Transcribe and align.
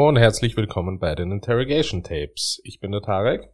Hallo 0.00 0.08
und 0.08 0.16
herzlich 0.16 0.56
willkommen 0.56 0.98
bei 0.98 1.14
den 1.14 1.30
Interrogation 1.30 2.02
Tapes. 2.02 2.58
Ich 2.64 2.80
bin 2.80 2.90
der 2.90 3.02
Tarek. 3.02 3.52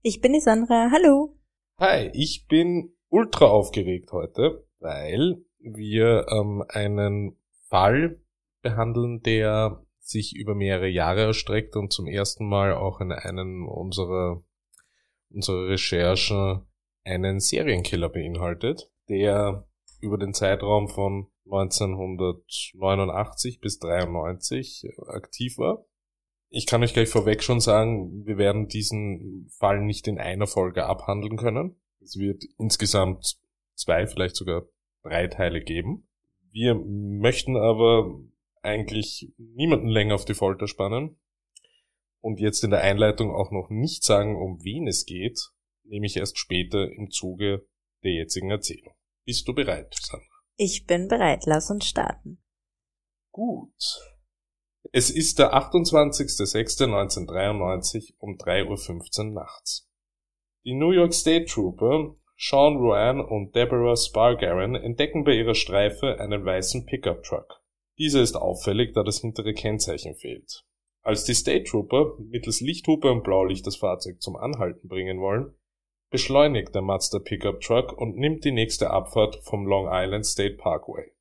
Ich 0.00 0.20
bin 0.20 0.32
die 0.32 0.38
Sandra. 0.38 0.92
Hallo. 0.92 1.36
Hi, 1.80 2.08
ich 2.14 2.46
bin 2.46 2.92
ultra 3.08 3.46
aufgeregt 3.46 4.12
heute, 4.12 4.64
weil 4.78 5.42
wir 5.58 6.26
ähm, 6.30 6.62
einen 6.68 7.36
Fall 7.68 8.20
behandeln, 8.62 9.22
der 9.24 9.84
sich 9.98 10.36
über 10.36 10.54
mehrere 10.54 10.86
Jahre 10.86 11.22
erstreckt 11.22 11.74
und 11.74 11.92
zum 11.92 12.06
ersten 12.06 12.48
Mal 12.48 12.74
auch 12.74 13.00
in 13.00 13.10
einem 13.10 13.66
unserer, 13.66 14.44
unserer 15.30 15.66
Recherchen 15.66 16.60
einen 17.02 17.40
Serienkiller 17.40 18.08
beinhaltet, 18.08 18.88
der 19.08 19.66
über 20.00 20.16
den 20.16 20.32
Zeitraum 20.32 20.88
von 20.88 21.26
1989 21.50 23.60
bis 23.60 23.78
93 23.78 24.88
aktiv 25.08 25.58
war. 25.58 25.84
Ich 26.50 26.66
kann 26.66 26.82
euch 26.82 26.94
gleich 26.94 27.08
vorweg 27.08 27.42
schon 27.42 27.60
sagen, 27.60 28.26
wir 28.26 28.38
werden 28.38 28.68
diesen 28.68 29.50
Fall 29.58 29.82
nicht 29.82 30.08
in 30.08 30.18
einer 30.18 30.46
Folge 30.46 30.86
abhandeln 30.86 31.36
können. 31.36 31.76
Es 32.00 32.18
wird 32.18 32.44
insgesamt 32.58 33.38
zwei, 33.74 34.06
vielleicht 34.06 34.36
sogar 34.36 34.66
drei 35.02 35.26
Teile 35.26 35.60
geben. 35.60 36.08
Wir 36.50 36.74
möchten 36.74 37.56
aber 37.56 38.18
eigentlich 38.62 39.32
niemanden 39.36 39.88
länger 39.88 40.14
auf 40.14 40.24
die 40.24 40.34
Folter 40.34 40.66
spannen 40.66 41.18
und 42.20 42.40
jetzt 42.40 42.64
in 42.64 42.70
der 42.70 42.80
Einleitung 42.80 43.34
auch 43.34 43.50
noch 43.50 43.70
nicht 43.70 44.04
sagen, 44.04 44.36
um 44.36 44.64
wen 44.64 44.86
es 44.86 45.06
geht, 45.06 45.38
nehme 45.84 46.06
ich 46.06 46.16
erst 46.16 46.38
später 46.38 46.90
im 46.90 47.10
Zuge 47.10 47.66
der 48.02 48.12
jetzigen 48.12 48.50
Erzählung. 48.50 48.94
Bist 49.24 49.46
du 49.48 49.54
bereit, 49.54 49.94
Sandra? 49.94 50.27
Ich 50.60 50.86
bin 50.86 51.06
bereit. 51.06 51.46
Lass 51.46 51.70
uns 51.70 51.86
starten. 51.86 52.42
Gut. 53.30 54.00
Es 54.90 55.08
ist 55.08 55.38
der 55.38 55.54
28.06.1993 55.54 58.14
um 58.18 58.36
3.15 58.36 59.18
Uhr 59.18 59.24
nachts. 59.34 59.88
Die 60.64 60.74
New 60.74 60.90
York 60.90 61.14
State 61.14 61.44
Trooper 61.44 62.16
Sean 62.36 62.76
Rowan 62.76 63.20
und 63.20 63.54
Deborah 63.54 63.96
Spargaran 63.96 64.74
entdecken 64.76 65.24
bei 65.24 65.32
ihrer 65.32 65.54
Streife 65.54 66.20
einen 66.20 66.44
weißen 66.44 66.84
Pickup-Truck. 66.86 67.60
Dieser 67.98 68.22
ist 68.22 68.36
auffällig, 68.36 68.94
da 68.94 69.02
das 69.02 69.20
hintere 69.20 69.54
Kennzeichen 69.54 70.14
fehlt. 70.14 70.64
Als 71.02 71.24
die 71.24 71.34
State 71.34 71.64
Trooper 71.64 72.14
mittels 72.18 72.60
Lichthupe 72.60 73.10
und 73.10 73.24
Blaulicht 73.24 73.66
das 73.66 73.74
Fahrzeug 73.76 74.22
zum 74.22 74.36
Anhalten 74.36 74.86
bringen 74.86 75.20
wollen, 75.20 75.57
beschleunigt 76.10 76.74
der 76.74 76.82
Mazda 76.82 77.18
Pickup 77.18 77.60
Truck 77.60 77.92
und 77.92 78.16
nimmt 78.16 78.44
die 78.44 78.52
nächste 78.52 78.90
Abfahrt 78.90 79.40
vom 79.44 79.66
Long 79.66 79.88
Island 79.90 80.26
State 80.26 80.56
Parkway. 80.56 81.12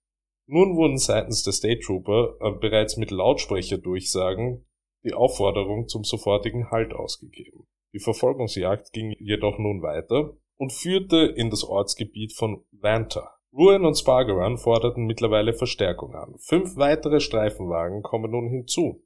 Nun 0.48 0.78
wurden 0.78 0.98
seitens 0.98 1.44
der 1.44 1.54
State 1.54 1.82
Trooper 1.82 2.38
äh, 2.40 2.52
bereits 2.52 2.96
mit 2.96 3.12
Lautsprecherdurchsagen 3.12 4.66
die 5.04 5.14
Aufforderung 5.14 5.88
zum 5.88 6.04
sofortigen 6.04 6.72
Halt 6.72 6.94
ausgegeben. 6.94 7.68
Die 7.94 8.00
Verfolgungsjagd 8.00 8.92
ging 8.94 9.16
jedoch 9.20 9.58
nun 9.58 9.82
weiter 9.82 10.38
und 10.58 10.74
führte 10.74 11.18
in 11.18 11.50
das 11.50 11.64
Ortsgebiet 11.64 12.34
von 12.34 12.64
Vanta. 12.72 13.34
Ruan 13.54 13.86
und 13.86 13.98
Spargeran 13.98 14.58
forderten 14.58 15.06
mittlerweile 15.06 15.54
Verstärkung 15.54 16.14
an. 16.16 16.36
Fünf 16.40 16.78
weitere 16.78 17.20
Streifenwagen 17.20 18.04
kommen 18.04 18.32
nun 18.32 18.50
hinzu. 18.50 19.04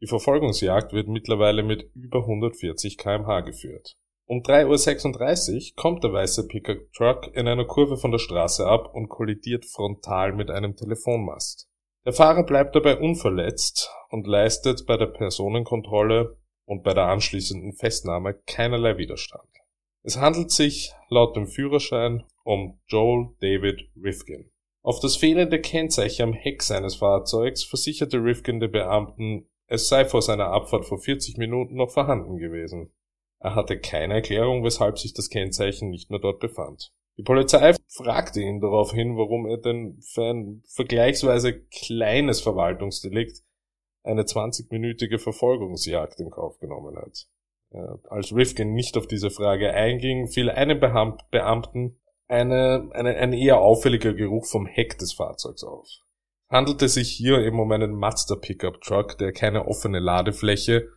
Die 0.00 0.06
Verfolgungsjagd 0.06 0.92
wird 0.92 1.08
mittlerweile 1.08 1.62
mit 1.62 1.90
über 1.94 2.20
140 2.20 2.96
kmh 2.96 3.40
geführt. 3.40 3.96
Um 4.30 4.42
3.36 4.42 5.70
Uhr 5.70 5.74
kommt 5.74 6.04
der 6.04 6.12
weiße 6.12 6.46
Pickup-Truck 6.46 7.34
in 7.34 7.48
einer 7.48 7.64
Kurve 7.64 7.96
von 7.96 8.12
der 8.12 8.20
Straße 8.20 8.64
ab 8.64 8.94
und 8.94 9.08
kollidiert 9.08 9.66
frontal 9.66 10.32
mit 10.32 10.52
einem 10.52 10.76
Telefonmast. 10.76 11.68
Der 12.06 12.12
Fahrer 12.12 12.44
bleibt 12.44 12.76
dabei 12.76 12.96
unverletzt 12.96 13.90
und 14.08 14.28
leistet 14.28 14.86
bei 14.86 14.96
der 14.96 15.06
Personenkontrolle 15.06 16.38
und 16.64 16.84
bei 16.84 16.94
der 16.94 17.06
anschließenden 17.06 17.72
Festnahme 17.72 18.34
keinerlei 18.46 18.98
Widerstand. 18.98 19.50
Es 20.04 20.16
handelt 20.16 20.52
sich 20.52 20.92
laut 21.08 21.34
dem 21.34 21.48
Führerschein 21.48 22.22
um 22.44 22.78
Joel 22.86 23.30
David 23.40 23.90
Rifkin. 24.00 24.52
Auf 24.82 25.00
das 25.00 25.16
fehlende 25.16 25.60
Kennzeichen 25.60 26.22
am 26.22 26.32
Heck 26.34 26.62
seines 26.62 26.94
Fahrzeugs 26.94 27.64
versicherte 27.64 28.18
Rifkin 28.18 28.60
den 28.60 28.70
Beamten, 28.70 29.48
es 29.66 29.88
sei 29.88 30.04
vor 30.04 30.22
seiner 30.22 30.52
Abfahrt 30.52 30.86
vor 30.86 31.00
40 31.00 31.36
Minuten 31.36 31.74
noch 31.74 31.90
vorhanden 31.90 32.36
gewesen. 32.36 32.92
Er 33.40 33.54
hatte 33.54 33.78
keine 33.78 34.14
Erklärung, 34.14 34.62
weshalb 34.64 34.98
sich 34.98 35.14
das 35.14 35.30
Kennzeichen 35.30 35.88
nicht 35.88 36.10
mehr 36.10 36.20
dort 36.20 36.40
befand. 36.40 36.92
Die 37.16 37.22
Polizei 37.22 37.74
fragte 37.88 38.40
ihn 38.40 38.60
daraufhin, 38.60 39.16
warum 39.16 39.46
er 39.46 39.58
denn 39.58 39.98
für 40.00 40.30
ein 40.30 40.62
vergleichsweise 40.66 41.60
kleines 41.64 42.40
Verwaltungsdelikt 42.40 43.42
eine 44.02 44.22
20-minütige 44.22 45.18
Verfolgungsjagd 45.18 46.20
in 46.20 46.30
Kauf 46.30 46.58
genommen 46.58 46.96
hat. 46.96 47.26
Als 48.08 48.34
Rifkin 48.34 48.72
nicht 48.72 48.96
auf 48.96 49.06
diese 49.06 49.30
Frage 49.30 49.72
einging, 49.72 50.28
fiel 50.28 50.50
einem 50.50 50.80
Beamten 50.80 52.00
eine, 52.26 52.88
eine, 52.92 53.16
ein 53.16 53.32
eher 53.32 53.60
auffälliger 53.60 54.14
Geruch 54.14 54.46
vom 54.46 54.66
Heck 54.66 54.98
des 54.98 55.12
Fahrzeugs 55.12 55.64
auf. 55.64 55.88
Handelte 56.48 56.88
sich 56.88 57.10
hier 57.10 57.38
eben 57.38 57.60
um 57.60 57.70
einen 57.70 57.92
Mazda 57.92 58.36
Pickup 58.36 58.80
Truck, 58.80 59.18
der 59.18 59.32
keine 59.32 59.66
offene 59.66 60.00
Ladefläche 60.00 60.88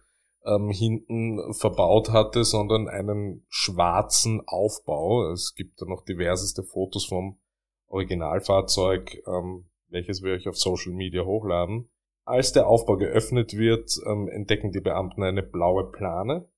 ähm, 0.45 0.69
hinten 0.69 1.53
verbaut 1.53 2.11
hatte, 2.11 2.43
sondern 2.43 2.87
einen 2.87 3.45
schwarzen 3.49 4.41
Aufbau. 4.45 5.31
Es 5.31 5.55
gibt 5.55 5.81
da 5.81 5.85
noch 5.85 6.03
diverseste 6.03 6.63
Fotos 6.63 7.05
vom 7.05 7.39
Originalfahrzeug, 7.87 9.23
ähm, 9.27 9.69
welches 9.87 10.23
wir 10.23 10.33
euch 10.33 10.47
auf 10.47 10.57
Social 10.57 10.93
Media 10.93 11.23
hochladen. 11.23 11.89
Als 12.25 12.53
der 12.53 12.67
Aufbau 12.67 12.97
geöffnet 12.97 13.57
wird, 13.57 13.97
ähm, 14.05 14.27
entdecken 14.27 14.71
die 14.71 14.81
Beamten 14.81 15.23
eine 15.23 15.43
blaue 15.43 15.91
Plane, 15.91 16.49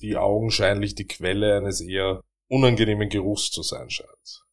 die 0.00 0.16
augenscheinlich 0.16 0.94
die 0.94 1.06
Quelle 1.06 1.56
eines 1.56 1.80
eher 1.80 2.22
unangenehmen 2.48 3.08
Geruchs 3.08 3.50
zu 3.50 3.62
sein 3.62 3.90
scheint. 3.90 4.44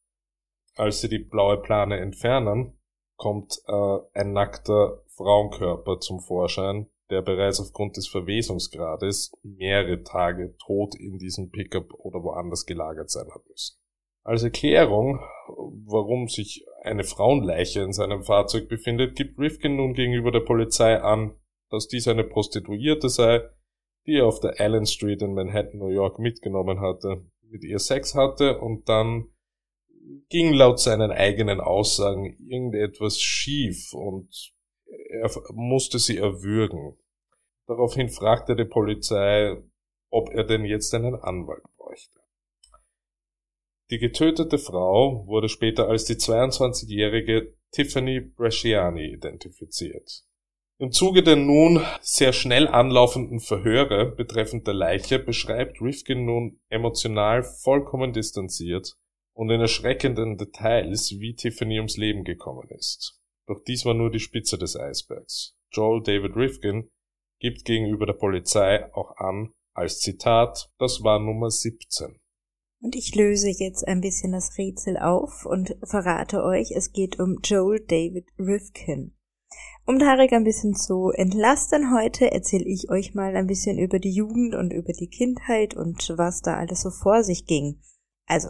Als 0.76 1.02
sie 1.02 1.10
die 1.10 1.20
blaue 1.20 1.58
Plane 1.58 1.98
entfernen, 2.00 2.78
kommt 3.16 3.60
äh, 3.68 3.98
ein 4.14 4.34
nackter 4.34 5.04
Frauenkörper 5.08 6.00
zum 6.00 6.20
Vorschein, 6.20 6.88
der 7.10 7.22
bereits 7.22 7.60
aufgrund 7.60 7.98
des 7.98 8.08
Verwesungsgrades 8.08 9.32
mehrere 9.44 10.04
Tage 10.04 10.56
tot 10.66 10.96
in 10.96 11.18
diesem 11.18 11.50
Pickup 11.52 11.94
oder 11.94 12.24
woanders 12.24 12.66
gelagert 12.66 13.10
sein 13.10 13.28
hat 13.34 13.48
müssen. 13.48 13.78
Als 14.24 14.44
Erklärung, 14.44 15.20
warum 15.86 16.28
sich 16.28 16.66
eine 16.84 17.06
Frauenleiche 17.06 17.82
in 17.82 17.94
seinem 17.94 18.24
Fahrzeug 18.24 18.68
befindet, 18.68 19.16
gibt 19.16 19.40
Rifkin 19.40 19.78
nun 19.78 19.94
gegenüber 19.94 20.32
der 20.32 20.42
Polizei 20.42 21.00
an, 21.00 21.34
dass 21.70 21.88
dies 21.88 22.08
eine 22.08 22.26
Prostituierte 22.26 23.08
sei, 23.08 23.42
die 24.06 24.18
er 24.18 24.26
auf 24.26 24.42
der 24.42 24.60
Allen 24.60 24.86
Street 24.86 25.22
in 25.22 25.34
Manhattan, 25.34 25.80
New 25.80 25.88
York 25.88 26.20
mitgenommen 26.20 26.82
hatte, 26.82 27.26
mit 27.50 27.64
ihr 27.64 27.80
Sex 27.80 28.16
hatte 28.16 28.60
und 28.60 28.90
dann 28.90 29.30
ging 30.30 30.54
laut 30.54 30.80
seinen 30.80 31.12
eigenen 31.12 31.60
Aussagen 31.60 32.38
irgendetwas 32.40 33.20
schief 33.20 33.94
und 33.94 34.54
er 35.10 35.30
musste 35.54 36.00
sie 36.00 36.18
erwürgen. 36.18 36.98
Daraufhin 37.68 38.10
fragte 38.10 38.56
die 38.56 38.66
Polizei, 38.66 39.58
ob 40.10 40.30
er 40.30 40.44
denn 40.44 40.66
jetzt 40.66 40.94
einen 40.94 41.16
Anwalt 41.16 41.64
bräuchte. 41.78 42.20
Die 43.90 44.00
getötete 44.00 44.58
Frau 44.58 45.26
wurde 45.28 45.50
später 45.50 45.88
als 45.88 46.06
die 46.06 46.16
22-jährige 46.16 47.54
Tiffany 47.72 48.20
Bresciani 48.20 49.14
identifiziert. 49.14 50.24
Im 50.80 50.92
Zuge 50.92 51.24
der 51.24 51.38
nun 51.38 51.84
sehr 52.02 52.34
schnell 52.34 52.68
anlaufenden 52.68 53.40
Verhöre 53.40 54.06
betreffend 54.06 54.68
der 54.68 54.76
Leiche 54.76 55.18
beschreibt 55.18 55.82
Rifkin 55.82 56.26
nun 56.26 56.60
emotional 56.70 57.44
vollkommen 57.44 58.14
distanziert 58.14 58.96
und 59.34 59.50
in 59.50 59.60
erschreckenden 59.60 60.38
Details, 60.38 61.16
wie 61.20 61.34
Tiffany 61.34 61.78
ums 61.78 61.98
Leben 61.98 62.24
gekommen 62.24 62.68
ist. 62.70 63.17
Doch 63.48 63.64
dies 63.66 63.86
war 63.86 63.94
nur 63.94 64.12
die 64.12 64.20
Spitze 64.20 64.58
des 64.58 64.76
Eisbergs. 64.76 65.56
Joel 65.72 66.04
David 66.04 66.36
Rifkin 66.36 66.90
gibt 67.40 67.66
gegenüber 67.66 68.06
der 68.06 68.14
Polizei 68.14 68.94
auch 68.94 69.16
an, 69.18 69.54
als 69.74 70.00
Zitat, 70.00 70.72
das 70.80 71.04
war 71.04 71.20
Nummer 71.20 71.50
17. 71.50 72.20
Und 72.82 72.96
ich 72.96 73.16
löse 73.16 73.50
jetzt 73.50 73.88
ein 73.88 74.02
bisschen 74.02 74.32
das 74.32 74.58
Rätsel 74.58 74.98
auf 74.98 75.46
und 75.46 75.78
verrate 75.84 76.44
euch, 76.44 76.72
es 76.72 76.92
geht 76.92 77.20
um 77.20 77.40
Joel 77.44 77.80
David 77.86 78.28
Rifkin. 78.38 79.16
Um 79.86 80.00
Tarek 80.00 80.34
ein 80.34 80.44
bisschen 80.44 80.76
zu 80.76 81.12
entlasten 81.12 81.96
heute, 81.96 82.32
erzähle 82.32 82.66
ich 82.66 82.90
euch 82.90 83.16
mal 83.16 83.36
ein 83.36 83.48
bisschen 83.48 83.80
über 83.80 84.00
die 84.00 84.12
Jugend 84.12 84.54
und 84.54 84.74
über 84.74 84.94
die 84.94 85.08
Kindheit 85.08 85.76
und 85.76 86.14
was 86.18 86.42
da 86.42 86.58
alles 86.58 86.82
so 86.82 86.92
vor 86.92 87.24
sich 87.24 87.46
ging. 87.46 87.82
Also, 88.26 88.50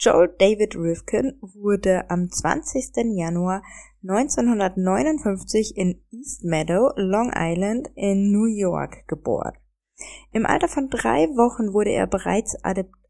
Joel 0.00 0.32
David 0.38 0.76
Rifkin 0.76 1.40
wurde 1.40 2.08
am 2.08 2.30
20. 2.30 3.16
Januar 3.16 3.64
1959 4.02 5.76
in 5.76 6.00
East 6.12 6.44
Meadow, 6.44 6.92
Long 6.94 7.32
Island 7.34 7.90
in 7.96 8.30
New 8.30 8.44
York 8.44 9.08
geboren. 9.08 9.54
Im 10.30 10.46
Alter 10.46 10.68
von 10.68 10.88
drei 10.88 11.26
Wochen 11.30 11.72
wurde 11.72 11.90
er 11.90 12.06
bereits 12.06 12.56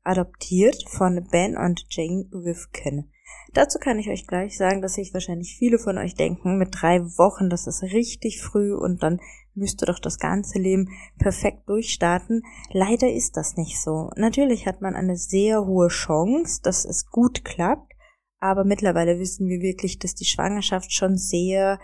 adoptiert 0.03 0.83
von 0.89 1.29
Ben 1.31 1.59
und 1.59 1.85
Jane 1.91 2.25
Rifkin. 2.33 3.11
Dazu 3.53 3.79
kann 3.79 3.99
ich 3.99 4.09
euch 4.09 4.27
gleich 4.27 4.57
sagen, 4.57 4.81
dass 4.81 4.95
sich 4.95 5.13
wahrscheinlich 5.13 5.57
viele 5.59 5.79
von 5.79 5.99
euch 5.99 6.15
denken, 6.15 6.57
mit 6.57 6.71
drei 6.73 7.01
Wochen, 7.19 7.51
das 7.51 7.67
ist 7.67 7.83
richtig 7.83 8.41
früh 8.41 8.75
und 8.75 9.03
dann 9.03 9.21
müsste 9.59 9.87
doch 9.87 9.99
das 9.99 10.19
ganze 10.19 10.59
Leben 10.59 10.89
perfekt 11.19 11.69
durchstarten. 11.69 12.43
Leider 12.73 13.13
ist 13.13 13.37
das 13.37 13.57
nicht 13.57 13.81
so. 13.81 14.11
Natürlich 14.17 14.67
hat 14.67 14.81
man 14.81 14.95
eine 14.95 15.17
sehr 15.17 15.67
hohe 15.67 15.89
Chance, 15.89 16.61
dass 16.63 16.85
es 16.85 17.07
gut 17.11 17.45
klappt, 17.45 17.93
aber 18.41 18.65
mittlerweile 18.65 19.19
wissen 19.19 19.49
wir 19.49 19.61
wirklich, 19.61 19.99
dass 19.99 20.15
die 20.15 20.25
Schwangerschaft 20.25 20.93
schon 20.93 21.17
sehr 21.17 21.79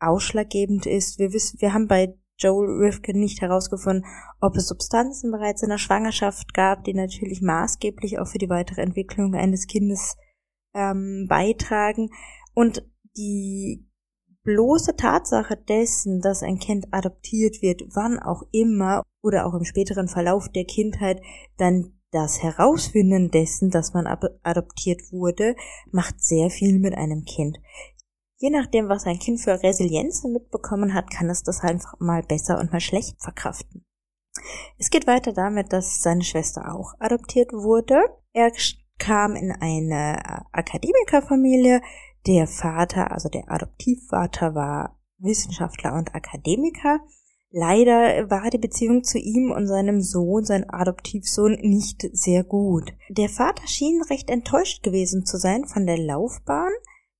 ausschlaggebend 0.00 0.86
ist. 0.86 1.18
Wir 1.18 1.32
wissen, 1.32 1.60
wir 1.60 1.72
haben 1.72 1.86
bei 1.86 2.14
Joel 2.38 2.84
Rifkin 2.84 3.20
nicht 3.20 3.40
herausgefunden, 3.40 4.04
ob 4.40 4.56
es 4.56 4.66
Substanzen 4.66 5.30
bereits 5.30 5.62
in 5.62 5.68
der 5.68 5.78
Schwangerschaft 5.78 6.54
gab, 6.54 6.84
die 6.84 6.94
natürlich 6.94 7.40
maßgeblich 7.40 8.18
auch 8.18 8.26
für 8.26 8.38
die 8.38 8.48
weitere 8.48 8.82
Entwicklung 8.82 9.34
eines 9.34 9.66
Kindes 9.66 10.16
ähm, 10.74 11.26
beitragen. 11.28 12.10
Und 12.54 12.84
die 13.16 13.86
bloße 14.44 14.96
Tatsache 14.96 15.56
dessen, 15.56 16.20
dass 16.20 16.42
ein 16.42 16.58
Kind 16.58 16.86
adoptiert 16.90 17.62
wird, 17.62 17.82
wann 17.94 18.18
auch 18.18 18.42
immer 18.50 19.02
oder 19.22 19.46
auch 19.46 19.54
im 19.54 19.64
späteren 19.64 20.08
Verlauf 20.08 20.48
der 20.48 20.64
Kindheit 20.64 21.20
dann 21.56 21.98
das 22.10 22.42
Herausfinden 22.42 23.30
dessen, 23.30 23.70
dass 23.70 23.94
man 23.94 24.06
adoptiert 24.42 25.12
wurde, 25.12 25.56
macht 25.90 26.22
sehr 26.22 26.50
viel 26.50 26.78
mit 26.78 26.94
einem 26.94 27.24
Kind. 27.24 27.58
Je 28.38 28.50
nachdem, 28.50 28.88
was 28.88 29.06
ein 29.06 29.18
Kind 29.18 29.40
für 29.40 29.62
Resilienz 29.62 30.24
mitbekommen 30.24 30.94
hat, 30.94 31.10
kann 31.10 31.30
es 31.30 31.42
das 31.42 31.60
einfach 31.60 31.94
mal 32.00 32.22
besser 32.22 32.58
und 32.58 32.72
mal 32.72 32.80
schlecht 32.80 33.16
verkraften. 33.22 33.84
Es 34.78 34.90
geht 34.90 35.06
weiter 35.06 35.32
damit, 35.32 35.72
dass 35.72 36.02
seine 36.02 36.24
Schwester 36.24 36.74
auch 36.74 36.94
adoptiert 36.98 37.52
wurde. 37.52 38.02
Er 38.32 38.50
kam 38.98 39.36
in 39.36 39.52
eine 39.52 40.44
Akademikerfamilie. 40.52 41.80
Der 42.26 42.46
Vater, 42.46 43.10
also 43.10 43.28
der 43.28 43.50
Adoptivvater, 43.50 44.54
war 44.54 44.98
Wissenschaftler 45.18 45.94
und 45.94 46.14
Akademiker. 46.14 47.00
Leider 47.50 48.30
war 48.30 48.48
die 48.50 48.58
Beziehung 48.58 49.04
zu 49.04 49.18
ihm 49.18 49.50
und 49.50 49.66
seinem 49.66 50.00
Sohn, 50.00 50.44
sein 50.44 50.68
Adoptivsohn, 50.70 51.58
nicht 51.60 52.08
sehr 52.12 52.44
gut. 52.44 52.92
Der 53.10 53.28
Vater 53.28 53.66
schien 53.66 54.00
recht 54.08 54.30
enttäuscht 54.30 54.82
gewesen 54.82 55.26
zu 55.26 55.36
sein 55.36 55.66
von 55.66 55.86
der 55.86 55.98
Laufbahn, 55.98 56.72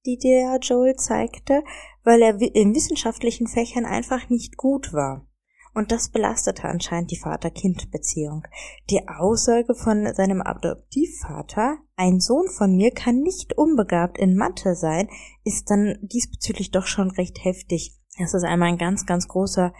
die 0.06 0.18
der 0.18 0.58
Joel 0.60 0.96
zeigte, 0.96 1.62
weil 2.02 2.22
er 2.22 2.40
in 2.40 2.74
wissenschaftlichen 2.74 3.46
Fächern 3.46 3.84
einfach 3.84 4.30
nicht 4.30 4.56
gut 4.56 4.92
war. 4.92 5.26
Und 5.74 5.90
das 5.90 6.10
belastete 6.10 6.64
anscheinend 6.64 7.10
die 7.10 7.18
Vater-Kind-Beziehung. 7.18 8.46
Die 8.90 9.08
Aussage 9.08 9.74
von 9.74 10.12
seinem 10.14 10.42
Adoptivvater, 10.42 11.78
ein 11.96 12.20
Sohn 12.20 12.48
von 12.48 12.76
mir 12.76 12.90
kann 12.90 13.20
nicht 13.20 13.56
unbegabt 13.56 14.18
in 14.18 14.36
Mathe 14.36 14.74
sein, 14.74 15.08
ist 15.44 15.70
dann 15.70 15.96
diesbezüglich 16.02 16.72
doch 16.72 16.86
schon 16.86 17.10
recht 17.10 17.42
heftig. 17.44 17.92
Das 18.18 18.34
ist 18.34 18.44
einmal 18.44 18.68
ein 18.68 18.78
ganz, 18.78 19.06
ganz 19.06 19.28
großer 19.28 19.72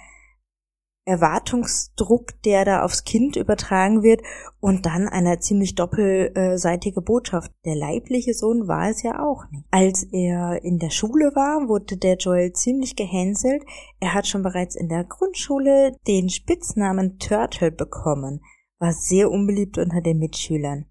Erwartungsdruck, 1.04 2.40
der 2.42 2.64
da 2.64 2.84
aufs 2.84 3.04
Kind 3.04 3.36
übertragen 3.36 4.02
wird 4.02 4.22
und 4.60 4.86
dann 4.86 5.08
eine 5.08 5.40
ziemlich 5.40 5.74
doppelseitige 5.74 7.02
Botschaft. 7.02 7.50
Der 7.64 7.74
leibliche 7.74 8.34
Sohn 8.34 8.68
war 8.68 8.88
es 8.88 9.02
ja 9.02 9.20
auch 9.20 9.44
nicht. 9.50 9.64
Als 9.70 10.04
er 10.12 10.62
in 10.62 10.78
der 10.78 10.90
Schule 10.90 11.32
war, 11.34 11.68
wurde 11.68 11.96
der 11.96 12.16
Joel 12.16 12.52
ziemlich 12.52 12.94
gehänselt. 12.94 13.64
Er 13.98 14.14
hat 14.14 14.28
schon 14.28 14.42
bereits 14.42 14.76
in 14.76 14.88
der 14.88 15.04
Grundschule 15.04 15.96
den 16.06 16.28
Spitznamen 16.28 17.18
Turtle 17.18 17.72
bekommen, 17.72 18.40
war 18.78 18.92
sehr 18.92 19.30
unbeliebt 19.30 19.78
unter 19.78 20.00
den 20.00 20.18
Mitschülern. 20.18 20.86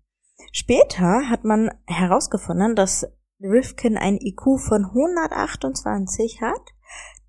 Später 0.52 1.30
hat 1.30 1.46
man 1.46 1.72
herausgefunden, 1.88 2.76
dass 2.76 3.08
Rifkin 3.42 3.98
ein 3.98 4.18
IQ 4.18 4.60
von 4.60 4.86
128 4.86 6.42
hat 6.42 6.74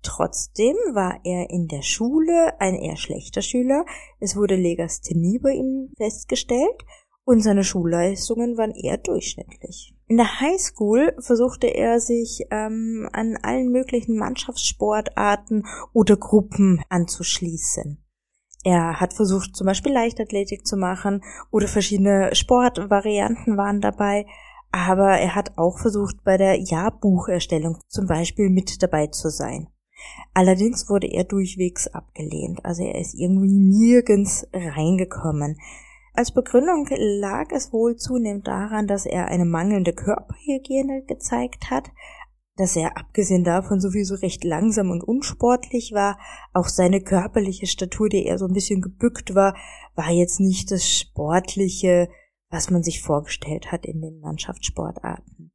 Trotzdem 0.03 0.75
war 0.93 1.19
er 1.23 1.49
in 1.49 1.67
der 1.67 1.81
Schule 1.81 2.59
ein 2.59 2.75
eher 2.75 2.97
schlechter 2.97 3.41
Schüler. 3.41 3.85
Es 4.19 4.35
wurde 4.35 4.55
Legasthenie 4.55 5.39
bei 5.39 5.51
ihm 5.51 5.93
festgestellt 5.97 6.85
und 7.23 7.41
seine 7.41 7.63
Schulleistungen 7.63 8.57
waren 8.57 8.71
eher 8.71 8.97
durchschnittlich. 8.97 9.95
In 10.07 10.17
der 10.17 10.41
Highschool 10.41 11.15
versuchte 11.19 11.67
er 11.67 12.01
sich 12.01 12.41
ähm, 12.51 13.09
an 13.13 13.37
allen 13.41 13.71
möglichen 13.71 14.17
Mannschaftssportarten 14.17 15.65
oder 15.93 16.17
Gruppen 16.17 16.83
anzuschließen. 16.89 18.03
Er 18.65 18.99
hat 18.99 19.13
versucht, 19.13 19.55
zum 19.55 19.65
Beispiel 19.65 19.93
Leichtathletik 19.93 20.67
zu 20.67 20.77
machen 20.77 21.23
oder 21.49 21.67
verschiedene 21.67 22.35
Sportvarianten 22.35 23.57
waren 23.57 23.81
dabei, 23.81 24.25
aber 24.71 25.17
er 25.17 25.35
hat 25.35 25.57
auch 25.57 25.79
versucht, 25.79 26.23
bei 26.23 26.37
der 26.37 26.59
Jahrbucherstellung 26.59 27.77
zum 27.87 28.07
Beispiel 28.07 28.49
mit 28.49 28.81
dabei 28.83 29.07
zu 29.07 29.29
sein. 29.29 29.67
Allerdings 30.33 30.89
wurde 30.89 31.07
er 31.07 31.23
durchwegs 31.23 31.87
abgelehnt, 31.87 32.65
also 32.65 32.83
er 32.83 32.99
ist 32.99 33.13
irgendwie 33.13 33.53
nirgends 33.53 34.47
reingekommen. 34.53 35.57
Als 36.15 36.31
Begründung 36.31 36.87
lag 36.89 37.51
es 37.51 37.73
wohl 37.73 37.95
zunehmend 37.95 38.47
daran, 38.47 38.87
dass 38.87 39.05
er 39.05 39.29
eine 39.29 39.45
mangelnde 39.45 39.93
Körperhygiene 39.93 41.03
gezeigt 41.05 41.71
hat, 41.71 41.89
dass 42.55 42.75
er 42.75 42.97
abgesehen 42.97 43.43
davon 43.43 43.81
sowieso 43.81 44.15
recht 44.15 44.43
langsam 44.43 44.91
und 44.91 45.03
unsportlich 45.03 45.91
war, 45.91 46.19
auch 46.53 46.67
seine 46.67 47.01
körperliche 47.01 47.65
Statur, 47.65 48.09
die 48.09 48.25
eher 48.25 48.37
so 48.37 48.45
ein 48.45 48.53
bisschen 48.53 48.81
gebückt 48.81 49.33
war, 49.33 49.55
war 49.95 50.11
jetzt 50.11 50.39
nicht 50.39 50.69
das 50.69 50.87
sportliche, 50.87 52.09
was 52.49 52.69
man 52.69 52.83
sich 52.83 53.01
vorgestellt 53.01 53.71
hat 53.71 53.85
in 53.85 54.01
den 54.01 54.19
Mannschaftssportarten. 54.19 55.52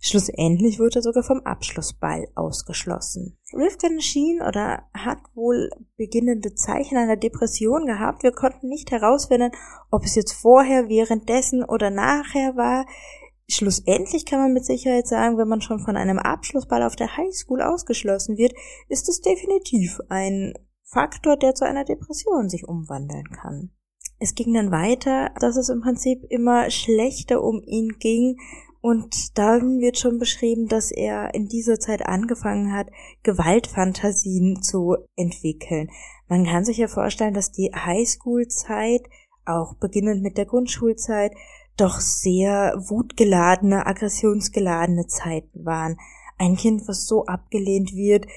Schlussendlich 0.00 0.78
wurde 0.78 1.00
er 1.00 1.02
sogar 1.02 1.22
vom 1.22 1.40
Abschlussball 1.40 2.28
ausgeschlossen. 2.34 3.38
Rifkin 3.52 4.00
schien 4.00 4.40
oder 4.40 4.84
hat 4.94 5.18
wohl 5.34 5.70
beginnende 5.96 6.54
Zeichen 6.54 6.96
einer 6.96 7.16
Depression 7.16 7.86
gehabt. 7.86 8.22
Wir 8.22 8.32
konnten 8.32 8.68
nicht 8.68 8.90
herausfinden, 8.90 9.50
ob 9.90 10.04
es 10.04 10.14
jetzt 10.14 10.32
vorher, 10.32 10.88
währenddessen 10.88 11.64
oder 11.64 11.90
nachher 11.90 12.56
war. 12.56 12.86
Schlussendlich 13.48 14.26
kann 14.26 14.40
man 14.40 14.52
mit 14.52 14.64
Sicherheit 14.64 15.06
sagen, 15.06 15.38
wenn 15.38 15.48
man 15.48 15.60
schon 15.60 15.78
von 15.78 15.96
einem 15.96 16.18
Abschlussball 16.18 16.82
auf 16.82 16.96
der 16.96 17.16
Highschool 17.16 17.62
ausgeschlossen 17.62 18.36
wird, 18.36 18.54
ist 18.88 19.08
es 19.08 19.20
definitiv 19.20 20.00
ein 20.08 20.54
Faktor, 20.82 21.36
der 21.36 21.54
zu 21.54 21.64
einer 21.64 21.84
Depression 21.84 22.48
sich 22.48 22.66
umwandeln 22.66 23.28
kann. 23.30 23.70
Es 24.18 24.34
ging 24.34 24.54
dann 24.54 24.70
weiter, 24.70 25.30
dass 25.40 25.56
es 25.56 25.68
im 25.68 25.80
Prinzip 25.80 26.24
immer 26.30 26.70
schlechter 26.70 27.42
um 27.42 27.62
ihn 27.62 27.96
ging, 27.98 28.38
und 28.86 29.36
dann 29.36 29.80
wird 29.80 29.98
schon 29.98 30.20
beschrieben, 30.20 30.68
dass 30.68 30.92
er 30.92 31.34
in 31.34 31.48
dieser 31.48 31.80
Zeit 31.80 32.06
angefangen 32.06 32.72
hat, 32.72 32.86
Gewaltfantasien 33.24 34.62
zu 34.62 34.96
entwickeln. 35.16 35.90
Man 36.28 36.44
kann 36.44 36.64
sich 36.64 36.76
ja 36.76 36.86
vorstellen, 36.86 37.34
dass 37.34 37.50
die 37.50 37.72
Highschool-Zeit, 37.74 39.00
auch 39.44 39.74
beginnend 39.74 40.22
mit 40.22 40.38
der 40.38 40.46
Grundschulzeit, 40.46 41.32
doch 41.76 41.98
sehr 41.98 42.74
wutgeladene, 42.76 43.86
aggressionsgeladene 43.86 45.08
Zeiten 45.08 45.64
waren. 45.64 45.96
Ein 46.38 46.54
Kind, 46.54 46.86
was 46.86 47.08
so 47.08 47.26
abgelehnt 47.26 47.92
wird 47.92 48.28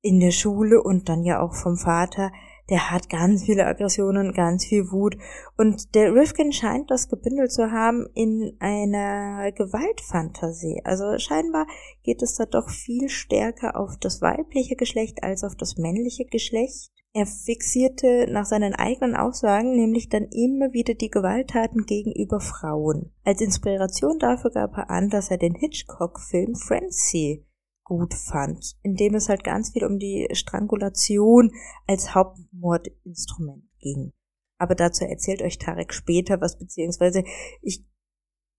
in 0.00 0.18
der 0.18 0.32
Schule 0.32 0.82
und 0.82 1.08
dann 1.08 1.22
ja 1.22 1.40
auch 1.40 1.54
vom 1.54 1.76
Vater, 1.76 2.32
der 2.72 2.90
hat 2.90 3.10
ganz 3.10 3.44
viele 3.44 3.66
Aggressionen, 3.66 4.32
ganz 4.32 4.64
viel 4.64 4.90
Wut. 4.90 5.18
Und 5.58 5.94
der 5.94 6.14
Rifkin 6.14 6.52
scheint 6.52 6.90
das 6.90 7.10
gebündelt 7.10 7.52
zu 7.52 7.70
haben 7.70 8.06
in 8.14 8.56
einer 8.60 9.52
Gewaltfantasie. 9.52 10.80
Also 10.82 11.18
scheinbar 11.18 11.66
geht 12.02 12.22
es 12.22 12.34
da 12.36 12.46
doch 12.46 12.70
viel 12.70 13.10
stärker 13.10 13.78
auf 13.78 13.98
das 14.00 14.22
weibliche 14.22 14.74
Geschlecht 14.74 15.22
als 15.22 15.44
auf 15.44 15.54
das 15.54 15.76
männliche 15.76 16.24
Geschlecht. 16.24 16.90
Er 17.12 17.26
fixierte 17.26 18.26
nach 18.30 18.46
seinen 18.46 18.74
eigenen 18.74 19.16
Aussagen 19.16 19.76
nämlich 19.76 20.08
dann 20.08 20.28
immer 20.30 20.72
wieder 20.72 20.94
die 20.94 21.10
Gewalttaten 21.10 21.84
gegenüber 21.84 22.40
Frauen. 22.40 23.12
Als 23.22 23.42
Inspiration 23.42 24.18
dafür 24.18 24.50
gab 24.50 24.78
er 24.78 24.88
an, 24.88 25.10
dass 25.10 25.30
er 25.30 25.36
den 25.36 25.54
Hitchcock-Film 25.54 26.54
Frenzy 26.54 27.44
gut 27.84 28.14
fand, 28.14 28.74
indem 28.82 29.14
es 29.14 29.28
halt 29.28 29.44
ganz 29.44 29.72
viel 29.72 29.84
um 29.84 29.98
die 29.98 30.28
Strangulation 30.32 31.52
als 31.86 32.14
Hauptmordinstrument 32.14 33.64
ging. 33.80 34.12
Aber 34.58 34.74
dazu 34.74 35.04
erzählt 35.04 35.42
euch 35.42 35.58
Tarek 35.58 35.92
später 35.92 36.40
was, 36.40 36.58
beziehungsweise 36.58 37.24
ich 37.60 37.84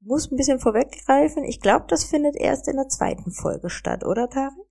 muss 0.02 0.30
ein 0.30 0.36
bisschen 0.36 0.60
vorweggreifen. 0.60 1.46
Ich 1.46 1.62
glaube, 1.62 1.86
das 1.88 2.04
findet 2.04 2.36
erst 2.36 2.68
in 2.68 2.76
der 2.76 2.90
zweiten 2.90 3.32
Folge 3.32 3.70
statt, 3.70 4.04
oder 4.04 4.30
Tarek? 4.30 4.68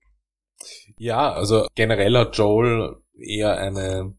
Ja, 0.95 1.33
also 1.33 1.65
generell 1.75 2.15
hat 2.15 2.37
Joel 2.37 2.97
eher 3.17 3.57
eine, 3.57 4.15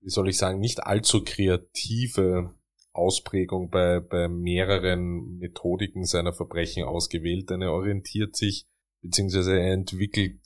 wie 0.00 0.10
soll 0.10 0.28
ich 0.28 0.38
sagen, 0.38 0.58
nicht 0.58 0.82
allzu 0.82 1.22
kreative 1.22 2.54
Ausprägung 2.92 3.70
bei, 3.70 4.00
bei 4.00 4.28
mehreren 4.28 5.36
Methodiken 5.38 6.04
seiner 6.04 6.32
Verbrechen 6.32 6.84
ausgewählt, 6.84 7.50
denn 7.50 7.60
er 7.60 7.72
orientiert 7.72 8.36
sich 8.36 8.66
beziehungsweise 9.04 9.58
er 9.60 9.72
entwickelt 9.72 10.40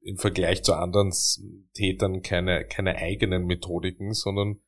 im 0.00 0.16
Vergleich 0.16 0.62
zu 0.62 0.74
anderen 0.74 1.12
Tätern 1.74 2.22
keine, 2.22 2.64
keine 2.66 2.96
eigenen 2.96 3.46
Methodiken, 3.46 4.12
sondern 4.12 4.60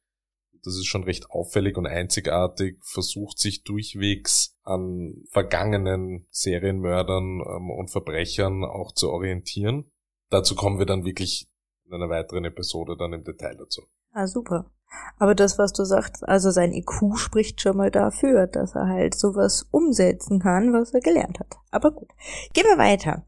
das 0.65 0.75
ist 0.75 0.87
schon 0.87 1.05
recht 1.05 1.31
auffällig 1.31 1.77
und 1.77 1.87
einzigartig, 1.87 2.79
versucht 2.83 3.39
sich 3.39 3.63
durchwegs 3.63 4.59
an 4.65 5.25
vergangenen 5.31 6.27
Serienmördern 6.31 7.41
ähm, 7.41 7.71
und 7.71 7.91
Verbrechern 7.91 8.65
auch 8.65 8.93
zu 8.93 9.11
orientieren. 9.11 9.91
Dazu 10.29 10.57
kommen 10.57 10.79
wir 10.79 10.87
dann 10.87 11.05
wirklich 11.05 11.49
in 11.87 11.95
einer 11.95 12.09
weiteren 12.09 12.45
Episode 12.45 12.97
dann 12.99 13.13
im 13.13 13.23
Detail 13.23 13.57
dazu. 13.57 13.83
Ah, 14.11 14.27
super. 14.27 14.73
Aber 15.19 15.35
das, 15.35 15.59
was 15.59 15.73
du 15.73 15.85
sagst, 15.85 16.27
also 16.29 16.51
sein 16.51 16.73
IQ 16.73 17.17
spricht 17.17 17.61
schon 17.61 17.77
mal 17.77 17.91
dafür, 17.91 18.47
dass 18.47 18.75
er 18.75 18.87
halt 18.87 19.15
sowas 19.15 19.67
umsetzen 19.71 20.41
kann, 20.41 20.73
was 20.73 20.93
er 20.93 21.01
gelernt 21.01 21.41
hat. 21.41 21.57
Aber 21.71 21.91
gut. 21.91 22.09
Gehen 22.53 22.67
wir 22.67 22.79
weiter. 22.79 23.25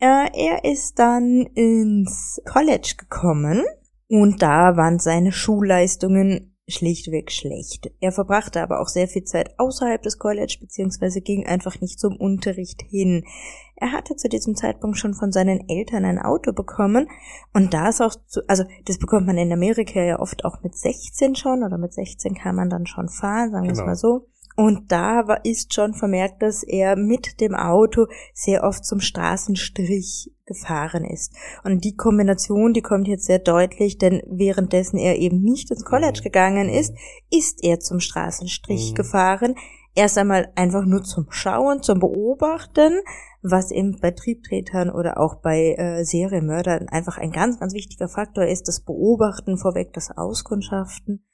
Äh, 0.00 0.30
er 0.32 0.64
ist 0.64 0.98
dann 0.98 1.46
ins 1.54 2.40
College 2.44 2.94
gekommen 2.98 3.64
und 4.08 4.42
da 4.42 4.76
waren 4.76 4.98
seine 4.98 5.30
Schulleistungen 5.30 6.49
schlichtweg 6.70 7.30
schlecht. 7.30 7.90
Er 8.00 8.12
verbrachte 8.12 8.62
aber 8.62 8.80
auch 8.80 8.88
sehr 8.88 9.08
viel 9.08 9.24
Zeit 9.24 9.58
außerhalb 9.58 10.02
des 10.02 10.18
College 10.18 10.56
beziehungsweise 10.60 11.20
ging 11.20 11.46
einfach 11.46 11.80
nicht 11.80 11.98
zum 11.98 12.16
Unterricht 12.16 12.82
hin. 12.82 13.24
Er 13.76 13.92
hatte 13.92 14.16
zu 14.16 14.28
diesem 14.28 14.56
Zeitpunkt 14.56 14.98
schon 14.98 15.14
von 15.14 15.32
seinen 15.32 15.68
Eltern 15.68 16.04
ein 16.04 16.18
Auto 16.18 16.52
bekommen 16.52 17.08
und 17.54 17.72
da 17.72 17.88
ist 17.88 18.00
auch, 18.00 18.14
zu, 18.26 18.42
also 18.46 18.64
das 18.84 18.98
bekommt 18.98 19.26
man 19.26 19.38
in 19.38 19.52
Amerika 19.52 20.00
ja 20.00 20.18
oft 20.18 20.44
auch 20.44 20.62
mit 20.62 20.76
16 20.76 21.34
schon 21.34 21.62
oder 21.62 21.78
mit 21.78 21.92
16 21.92 22.34
kann 22.34 22.56
man 22.56 22.70
dann 22.70 22.86
schon 22.86 23.08
fahren, 23.08 23.50
sagen 23.50 23.64
wir 23.64 23.72
genau. 23.72 23.82
es 23.82 23.86
mal 23.86 23.96
so. 23.96 24.26
Und 24.60 24.92
da 24.92 25.26
war, 25.26 25.42
ist 25.46 25.72
schon 25.72 25.94
vermerkt, 25.94 26.42
dass 26.42 26.62
er 26.62 26.94
mit 26.94 27.40
dem 27.40 27.54
Auto 27.54 28.08
sehr 28.34 28.62
oft 28.62 28.84
zum 28.84 29.00
Straßenstrich 29.00 30.30
gefahren 30.44 31.06
ist. 31.06 31.32
Und 31.64 31.82
die 31.82 31.96
Kombination, 31.96 32.74
die 32.74 32.82
kommt 32.82 33.08
jetzt 33.08 33.24
sehr 33.24 33.38
deutlich, 33.38 33.96
denn 33.96 34.20
währenddessen 34.26 34.98
er 34.98 35.16
eben 35.16 35.40
nicht 35.40 35.70
ins 35.70 35.86
College 35.86 36.18
mhm. 36.18 36.24
gegangen 36.24 36.68
ist, 36.68 36.94
ist 37.30 37.64
er 37.64 37.80
zum 37.80 38.00
Straßenstrich 38.00 38.90
mhm. 38.90 38.96
gefahren. 38.96 39.54
Erst 39.94 40.18
einmal 40.18 40.52
einfach 40.54 40.84
nur 40.84 41.02
zum 41.02 41.26
Schauen, 41.30 41.82
zum 41.82 41.98
Beobachten, 41.98 43.00
was 43.42 43.70
eben 43.70 43.98
bei 44.00 44.12
Triebtretern 44.12 44.90
oder 44.90 45.18
auch 45.18 45.36
bei 45.36 45.74
äh, 45.76 46.04
Serienmördern 46.04 46.88
einfach 46.88 47.18
ein 47.18 47.32
ganz, 47.32 47.58
ganz 47.58 47.74
wichtiger 47.74 48.08
Faktor 48.08 48.44
ist, 48.44 48.68
das 48.68 48.80
Beobachten 48.80 49.58
vorweg, 49.58 49.92
das 49.92 50.10
Auskundschaften. 50.16 51.26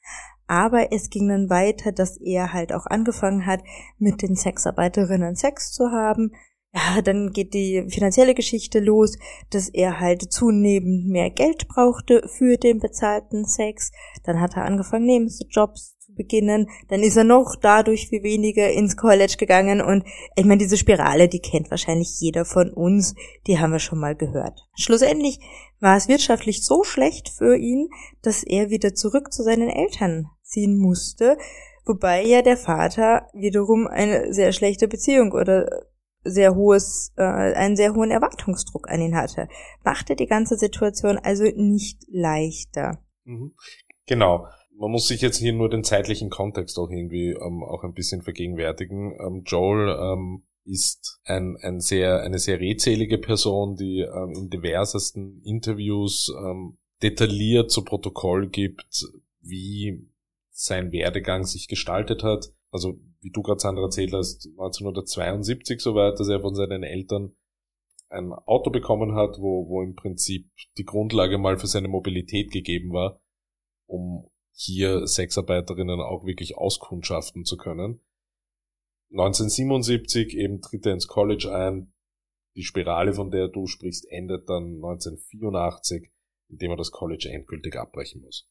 Aber 0.47 0.91
es 0.93 1.09
ging 1.09 1.27
dann 1.27 1.49
weiter, 1.49 1.91
dass 1.91 2.17
er 2.17 2.53
halt 2.53 2.73
auch 2.73 2.85
angefangen 2.85 3.45
hat, 3.45 3.61
mit 3.97 4.21
den 4.21 4.35
Sexarbeiterinnen 4.35 5.35
Sex 5.35 5.73
zu 5.73 5.91
haben. 5.91 6.31
Ja, 6.73 7.01
dann 7.01 7.31
geht 7.31 7.53
die 7.53 7.85
finanzielle 7.89 8.33
Geschichte 8.33 8.79
los, 8.79 9.17
dass 9.49 9.67
er 9.69 9.99
halt 9.99 10.31
zunehmend 10.31 11.07
mehr 11.07 11.29
Geld 11.29 11.67
brauchte 11.67 12.27
für 12.27 12.57
den 12.57 12.79
bezahlten 12.79 13.45
Sex. 13.45 13.91
Dann 14.23 14.39
hat 14.39 14.55
er 14.55 14.65
angefangen, 14.65 15.05
Nebenjobs 15.05 15.96
beginnen, 16.17 16.69
dann 16.89 17.01
ist 17.01 17.15
er 17.15 17.23
noch 17.23 17.55
dadurch 17.61 18.09
viel 18.09 18.23
weniger 18.23 18.69
ins 18.69 18.97
College 18.97 19.35
gegangen 19.37 19.81
und 19.81 20.03
ich 20.35 20.45
meine, 20.45 20.57
diese 20.57 20.77
Spirale, 20.77 21.29
die 21.29 21.39
kennt 21.39 21.71
wahrscheinlich 21.71 22.19
jeder 22.19 22.43
von 22.43 22.71
uns, 22.71 23.15
die 23.45 23.59
haben 23.59 23.71
wir 23.71 23.79
schon 23.79 23.99
mal 23.99 24.15
gehört. 24.15 24.67
Schlussendlich 24.75 25.39
war 25.79 25.95
es 25.95 26.07
wirtschaftlich 26.07 26.65
so 26.65 26.83
schlecht 26.83 27.29
für 27.29 27.55
ihn, 27.55 27.89
dass 28.21 28.43
er 28.43 28.69
wieder 28.69 28.95
zurück 28.95 29.31
zu 29.31 29.43
seinen 29.43 29.69
Eltern 29.69 30.25
ziehen 30.41 30.77
musste, 30.77 31.37
wobei 31.85 32.23
ja 32.23 32.41
der 32.41 32.57
Vater 32.57 33.27
wiederum 33.33 33.87
eine 33.87 34.33
sehr 34.33 34.51
schlechte 34.51 34.87
Beziehung 34.87 35.31
oder 35.31 35.69
sehr 36.23 36.55
hohes, 36.55 37.13
äh, 37.15 37.23
einen 37.23 37.75
sehr 37.75 37.93
hohen 37.93 38.11
Erwartungsdruck 38.11 38.89
an 38.89 39.01
ihn 39.01 39.15
hatte. 39.15 39.47
Machte 39.83 40.15
die 40.15 40.25
ganze 40.25 40.57
Situation 40.57 41.17
also 41.17 41.43
nicht 41.43 42.03
leichter. 42.09 42.99
Mhm. 43.23 43.53
Genau 44.07 44.47
man 44.77 44.91
muss 44.91 45.07
sich 45.07 45.21
jetzt 45.21 45.37
hier 45.37 45.53
nur 45.53 45.69
den 45.69 45.83
zeitlichen 45.83 46.29
Kontext 46.29 46.77
auch 46.77 46.89
irgendwie 46.89 47.31
ähm, 47.31 47.63
auch 47.63 47.83
ein 47.83 47.93
bisschen 47.93 48.21
vergegenwärtigen. 48.21 49.17
Ähm, 49.19 49.43
Joel 49.45 49.89
ähm, 49.99 50.43
ist 50.65 51.19
ein, 51.23 51.57
ein 51.61 51.79
sehr, 51.79 52.21
eine 52.21 52.39
sehr 52.39 52.59
redselige 52.59 53.17
Person, 53.17 53.75
die 53.75 54.01
ähm, 54.01 54.33
in 54.35 54.49
diversesten 54.49 55.41
Interviews 55.43 56.31
ähm, 56.37 56.77
detailliert 57.01 57.71
zu 57.71 57.83
Protokoll 57.83 58.49
gibt, 58.49 59.05
wie 59.41 60.07
sein 60.51 60.91
Werdegang 60.91 61.43
sich 61.43 61.67
gestaltet 61.67 62.23
hat. 62.23 62.51
Also 62.71 62.99
wie 63.21 63.31
du 63.31 63.41
gerade 63.41 63.59
Sandra 63.59 63.83
erzählt 63.83 64.13
hast, 64.13 64.47
1972 64.47 65.81
soweit, 65.81 66.19
dass 66.19 66.29
er 66.29 66.41
von 66.41 66.53
seinen 66.53 66.83
Eltern 66.83 67.35
ein 68.09 68.31
Auto 68.31 68.69
bekommen 68.69 69.15
hat, 69.15 69.37
wo, 69.39 69.67
wo 69.67 69.81
im 69.81 69.95
Prinzip 69.95 70.49
die 70.77 70.85
Grundlage 70.85 71.37
mal 71.37 71.57
für 71.57 71.67
seine 71.67 71.87
Mobilität 71.87 72.51
gegeben 72.51 72.93
war, 72.93 73.19
um 73.85 74.29
hier 74.59 75.05
Sexarbeiterinnen 75.05 76.01
auch 76.01 76.25
wirklich 76.25 76.57
auskundschaften 76.57 77.45
zu 77.45 77.57
können. 77.57 78.01
1977 79.11 80.35
eben 80.35 80.61
tritt 80.61 80.85
er 80.87 80.93
ins 80.93 81.07
College 81.07 81.53
ein. 81.53 81.93
Die 82.55 82.63
Spirale, 82.63 83.13
von 83.13 83.29
der 83.29 83.49
du 83.49 83.67
sprichst, 83.67 84.07
endet 84.09 84.49
dann 84.49 84.75
1984, 84.77 86.11
indem 86.49 86.71
er 86.71 86.77
das 86.77 86.91
College 86.91 87.29
endgültig 87.31 87.75
abbrechen 87.75 88.21
muss. 88.21 88.49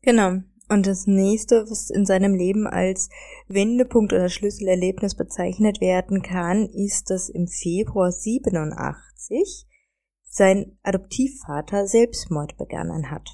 Genau. 0.00 0.38
Und 0.70 0.86
das 0.86 1.06
nächste, 1.06 1.66
was 1.68 1.90
in 1.90 2.06
seinem 2.06 2.34
Leben 2.34 2.66
als 2.66 3.10
Wendepunkt 3.46 4.14
oder 4.14 4.30
Schlüsselerlebnis 4.30 5.14
bezeichnet 5.14 5.82
werden 5.82 6.22
kann, 6.22 6.66
ist, 6.70 7.10
dass 7.10 7.28
im 7.28 7.46
Februar 7.46 8.10
87 8.10 9.66
sein 10.22 10.78
Adoptivvater 10.82 11.86
Selbstmord 11.86 12.56
begangen 12.56 13.10
hat. 13.10 13.28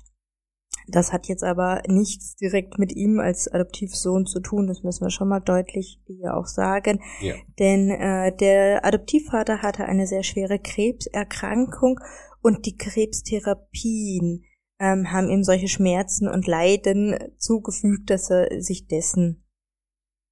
Das 0.89 1.13
hat 1.13 1.29
jetzt 1.29 1.45
aber 1.45 1.83
nichts 1.87 2.37
direkt 2.37 2.79
mit 2.79 2.95
ihm 2.95 3.21
als 3.21 3.49
Adoptivsohn 3.49 4.27
zu 4.27 4.41
tun, 4.41 4.67
das 4.67 4.83
müssen 4.83 5.05
wir 5.05 5.11
schon 5.11 5.29
mal 5.29 5.41
deutlich 5.41 6.01
hier 6.07 6.37
auch 6.37 6.47
sagen. 6.47 7.01
Ja. 7.21 7.35
Denn 7.59 7.91
äh, 7.91 8.35
der 8.37 8.85
Adoptivvater 8.85 9.63
hatte 9.63 9.85
eine 9.85 10.07
sehr 10.07 10.23
schwere 10.23 10.59
Krebserkrankung 10.59 12.01
und 12.43 12.67
die 12.67 12.77
Krebstherapien 12.77 14.45
ähm, 14.79 15.13
haben 15.13 15.29
ihm 15.29 15.45
solche 15.45 15.69
Schmerzen 15.69 16.29
und 16.29 16.47
Leiden 16.47 17.17
zugefügt, 17.39 18.11
dass 18.11 18.31
er 18.31 18.63
sich 18.63 18.87
dessen 18.87 19.45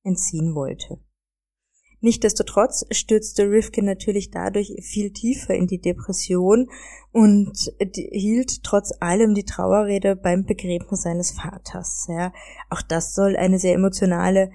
entziehen 0.02 0.55
wollte. 0.55 0.99
Nichtsdestotrotz 2.00 2.87
stürzte 2.90 3.50
Rifkin 3.50 3.85
natürlich 3.85 4.31
dadurch 4.31 4.73
viel 4.83 5.12
tiefer 5.12 5.55
in 5.55 5.67
die 5.67 5.81
Depression 5.81 6.71
und 7.11 7.73
hielt 7.95 8.62
trotz 8.62 8.93
allem 9.00 9.35
die 9.35 9.45
Trauerrede 9.45 10.14
beim 10.14 10.45
Begräbnis 10.45 11.02
seines 11.02 11.33
Vaters. 11.33 12.07
Ja, 12.09 12.33
auch 12.71 12.83
das 12.83 13.14
soll 13.14 13.37
eine 13.37 13.59
sehr 13.59 13.75
emotionale 13.75 14.50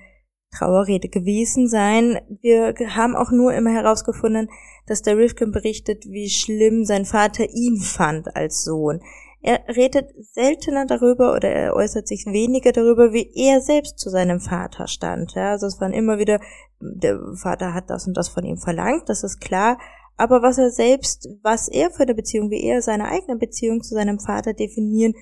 Trauerrede 0.53 1.09
gewesen 1.09 1.67
sein. 1.67 2.19
Wir 2.41 2.75
haben 2.95 3.15
auch 3.15 3.31
nur 3.31 3.53
immer 3.53 3.71
herausgefunden, 3.71 4.50
dass 4.85 5.01
der 5.01 5.17
Rifkin 5.17 5.51
berichtet, 5.51 6.05
wie 6.07 6.29
schlimm 6.29 6.85
sein 6.85 7.05
Vater 7.05 7.50
ihn 7.50 7.77
fand 7.77 8.35
als 8.35 8.63
Sohn. 8.63 9.01
Er 9.45 9.62
redet 9.67 10.09
seltener 10.33 10.85
darüber 10.85 11.35
oder 11.35 11.50
er 11.50 11.75
äußert 11.75 12.07
sich 12.07 12.25
weniger 12.25 12.71
darüber, 12.71 13.12
wie 13.12 13.29
er 13.35 13.59
selbst 13.59 14.00
zu 14.00 14.09
seinem 14.09 14.39
Vater 14.39 14.88
stand. 14.88 15.33
Ja, 15.33 15.51
also 15.51 15.67
es 15.67 15.81
waren 15.81 15.91
immer 15.91 16.17
wieder, 16.17 16.39
der 16.79 17.19
Vater 17.35 17.73
hat 17.73 17.89
das 17.89 18.07
und 18.07 18.15
das 18.15 18.29
von 18.29 18.45
ihm 18.45 18.57
verlangt, 18.57 19.09
das 19.09 19.23
ist 19.23 19.41
klar. 19.41 19.77
Aber 20.15 20.41
was 20.41 20.57
er 20.57 20.69
selbst, 20.69 21.27
was 21.41 21.67
er 21.67 21.91
für 21.91 22.03
eine 22.03 22.15
Beziehung, 22.15 22.51
wie 22.51 22.63
er 22.63 22.81
seine 22.81 23.09
eigene 23.09 23.35
Beziehung 23.35 23.81
zu 23.83 23.95
seinem 23.95 24.19
Vater 24.19 24.53
definieren 24.53 25.13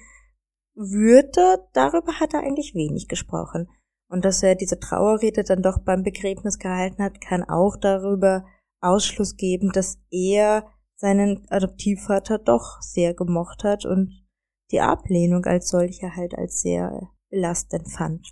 würde, 0.76 1.66
darüber 1.74 2.20
hat 2.20 2.36
er 2.36 2.42
eigentlich 2.42 2.76
wenig 2.76 3.08
gesprochen. 3.08 3.70
Und 4.08 4.24
dass 4.24 4.44
er 4.44 4.54
diese 4.54 4.78
Trauerrede 4.78 5.44
dann 5.44 5.64
doch 5.64 5.80
beim 5.80 6.04
Begräbnis 6.04 6.60
gehalten 6.60 7.02
hat, 7.02 7.22
kann 7.22 7.44
auch 7.44 7.76
darüber 7.76 8.46
Ausschluss 8.82 9.36
geben, 9.36 9.72
dass 9.72 9.98
er 10.12 10.68
seinen 11.02 11.48
Adoptivvater 11.50 12.38
doch 12.38 12.80
sehr 12.80 13.16
gemocht 13.16 13.64
hat 13.64 13.86
und 13.86 14.24
die 14.72 14.82
Ablehnung 14.82 15.44
als 15.46 15.70
solche 15.70 16.16
halt 16.16 16.36
als 16.38 16.62
sehr 16.62 17.10
belastend 17.30 17.92
fand. 17.92 18.28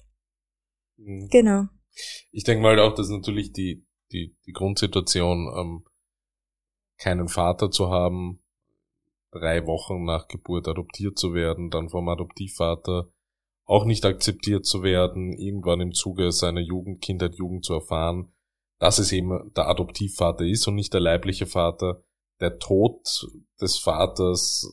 Mhm. 0.97 1.27
Genau. 1.31 1.63
Ich 2.31 2.43
denke 2.43 2.61
mal 2.61 2.79
auch, 2.79 2.93
dass 2.93 3.09
natürlich 3.09 3.51
die, 3.51 3.85
die, 4.11 4.37
die 4.45 4.51
Grundsituation, 4.51 5.51
ähm, 5.57 5.83
keinen 6.99 7.27
Vater 7.27 7.71
zu 7.71 7.89
haben, 7.89 8.43
drei 9.31 9.65
Wochen 9.65 10.03
nach 10.05 10.27
Geburt 10.27 10.67
adoptiert 10.67 11.17
zu 11.17 11.33
werden, 11.33 11.71
dann 11.71 11.89
vom 11.89 12.07
Adoptivvater 12.07 13.11
auch 13.65 13.85
nicht 13.85 14.05
akzeptiert 14.05 14.65
zu 14.65 14.83
werden, 14.83 15.33
irgendwann 15.33 15.81
im 15.81 15.93
Zuge 15.93 16.31
seiner 16.31 16.61
Jugend, 16.61 17.01
Kindheit, 17.01 17.35
Jugend 17.35 17.65
zu 17.65 17.73
erfahren, 17.73 18.31
dass 18.77 18.99
es 18.99 19.11
eben 19.11 19.51
der 19.55 19.67
Adoptivvater 19.67 20.45
ist 20.45 20.67
und 20.67 20.75
nicht 20.75 20.93
der 20.93 21.01
leibliche 21.01 21.45
Vater, 21.47 22.03
der 22.39 22.59
Tod 22.59 23.27
des 23.61 23.77
Vaters 23.77 24.67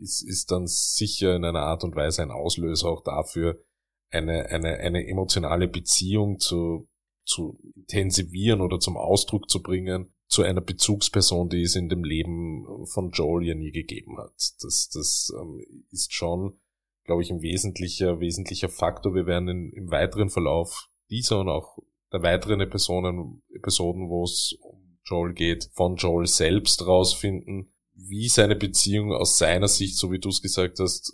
ist, 0.00 0.22
ist 0.22 0.50
dann 0.50 0.66
sicher 0.66 1.36
in 1.36 1.44
einer 1.44 1.60
Art 1.62 1.84
und 1.84 1.94
Weise 1.94 2.22
ein 2.22 2.30
Auslöser 2.30 2.88
auch 2.88 3.02
dafür, 3.02 3.62
eine, 4.10 4.46
eine, 4.46 4.78
eine 4.78 5.06
emotionale 5.06 5.68
Beziehung 5.68 6.38
zu, 6.38 6.88
zu 7.24 7.58
intensivieren 7.76 8.60
oder 8.60 8.80
zum 8.80 8.96
Ausdruck 8.96 9.48
zu 9.48 9.62
bringen 9.62 10.12
zu 10.26 10.42
einer 10.42 10.62
Bezugsperson, 10.62 11.50
die 11.50 11.62
es 11.62 11.76
in 11.76 11.90
dem 11.90 12.04
Leben 12.04 12.86
von 12.86 13.10
Joel 13.10 13.46
ja 13.46 13.54
nie 13.54 13.70
gegeben 13.70 14.16
hat. 14.18 14.32
Das, 14.62 14.88
das 14.90 15.30
ähm, 15.38 15.62
ist 15.90 16.14
schon 16.14 16.58
glaube 17.04 17.22
ich, 17.22 17.30
ein 17.30 17.42
wesentlicher, 17.42 18.20
wesentlicher 18.20 18.68
Faktor. 18.68 19.14
Wir 19.14 19.26
werden 19.26 19.48
in, 19.48 19.72
im 19.72 19.90
weiteren 19.90 20.30
Verlauf 20.30 20.88
dieser 21.10 21.40
und 21.40 21.48
auch 21.48 21.78
der 22.12 22.22
weiteren 22.22 22.60
Episoden, 22.60 23.42
Episoden, 23.54 24.08
wo 24.08 24.24
es 24.24 24.56
um 24.60 24.91
Joel 25.04 25.34
geht, 25.34 25.70
von 25.72 25.96
Joel 25.96 26.26
selbst 26.26 26.86
rausfinden, 26.86 27.72
wie 27.94 28.28
seine 28.28 28.56
Beziehung 28.56 29.12
aus 29.12 29.38
seiner 29.38 29.68
Sicht, 29.68 29.96
so 29.96 30.10
wie 30.10 30.18
du 30.18 30.30
es 30.30 30.42
gesagt 30.42 30.78
hast, 30.78 31.12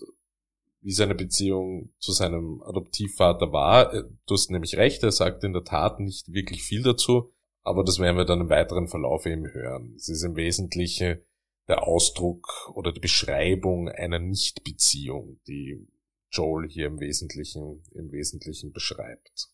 wie 0.80 0.92
seine 0.92 1.14
Beziehung 1.14 1.92
zu 1.98 2.12
seinem 2.12 2.62
Adoptivvater 2.62 3.52
war. 3.52 3.92
Du 4.26 4.34
hast 4.34 4.50
nämlich 4.50 4.76
recht, 4.76 5.02
er 5.02 5.12
sagt 5.12 5.44
in 5.44 5.52
der 5.52 5.64
Tat 5.64 6.00
nicht 6.00 6.32
wirklich 6.32 6.62
viel 6.62 6.82
dazu, 6.82 7.32
aber 7.62 7.84
das 7.84 7.98
werden 7.98 8.16
wir 8.16 8.24
dann 8.24 8.40
im 8.40 8.50
weiteren 8.50 8.88
Verlauf 8.88 9.26
eben 9.26 9.52
hören. 9.52 9.94
Es 9.96 10.08
ist 10.08 10.22
im 10.22 10.36
Wesentlichen 10.36 11.20
der 11.66 11.86
Ausdruck 11.86 12.70
oder 12.74 12.92
die 12.92 13.00
Beschreibung 13.00 13.88
einer 13.88 14.18
Nichtbeziehung, 14.18 15.40
die 15.46 15.86
Joel 16.30 16.68
hier 16.68 16.86
im 16.86 17.00
Wesentlichen, 17.00 17.82
im 17.92 18.10
Wesentlichen 18.12 18.72
beschreibt. 18.72 19.50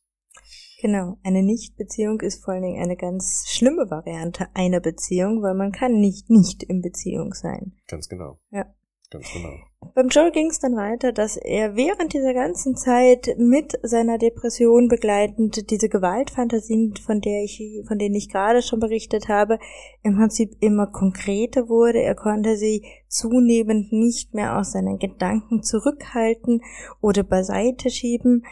Genau, 0.85 1.17
eine 1.23 1.43
Nichtbeziehung 1.43 2.21
ist 2.21 2.45
vor 2.45 2.53
allen 2.53 2.63
Dingen 2.65 2.83
eine 2.83 2.99
ganz 2.99 3.47
schlimme 3.49 3.91
Variante 3.91 4.49
einer 4.53 4.81
Beziehung, 4.81 5.41
weil 5.41 5.55
man 5.55 5.73
kann 5.73 5.99
nicht 5.99 6.29
nicht 6.29 6.63
in 6.63 6.83
Beziehung 6.83 7.33
sein. 7.33 7.73
Ganz 7.89 8.07
genau. 8.11 8.39
Ja. 8.51 8.67
Ganz 9.11 9.33
genau. 9.33 9.55
Beim 9.95 10.09
Joel 10.09 10.31
ging 10.31 10.51
es 10.51 10.59
dann 10.59 10.77
weiter, 10.77 11.13
dass 11.13 11.39
er 11.39 11.75
während 11.75 12.13
dieser 12.13 12.35
ganzen 12.35 12.77
Zeit 12.77 13.35
mit 13.39 13.73
seiner 13.83 14.19
Depression 14.19 14.89
begleitend 14.89 15.71
diese 15.71 15.89
Gewaltfantasien, 15.89 16.97
von 16.97 17.23
der 17.23 17.45
ich, 17.45 17.63
von 17.89 17.99
denen 17.99 18.15
ich 18.15 18.29
gerade 18.29 18.61
schon 18.61 18.81
berichtet 18.81 19.29
habe, 19.29 19.59
im 20.03 20.17
Prinzip 20.17 20.55
immer 20.61 20.87
konkreter 20.87 21.71
wurde. 21.71 22.03
Er 22.03 22.15
konnte 22.15 22.59
sie 22.59 22.85
zunehmend 23.09 23.91
nicht 23.91 24.35
mehr 24.35 24.59
aus 24.59 24.73
seinen 24.73 24.99
Gedanken 24.99 25.63
zurückhalten 25.63 26.61
oder 27.01 27.23
beiseite 27.23 27.89
schieben. 27.89 28.45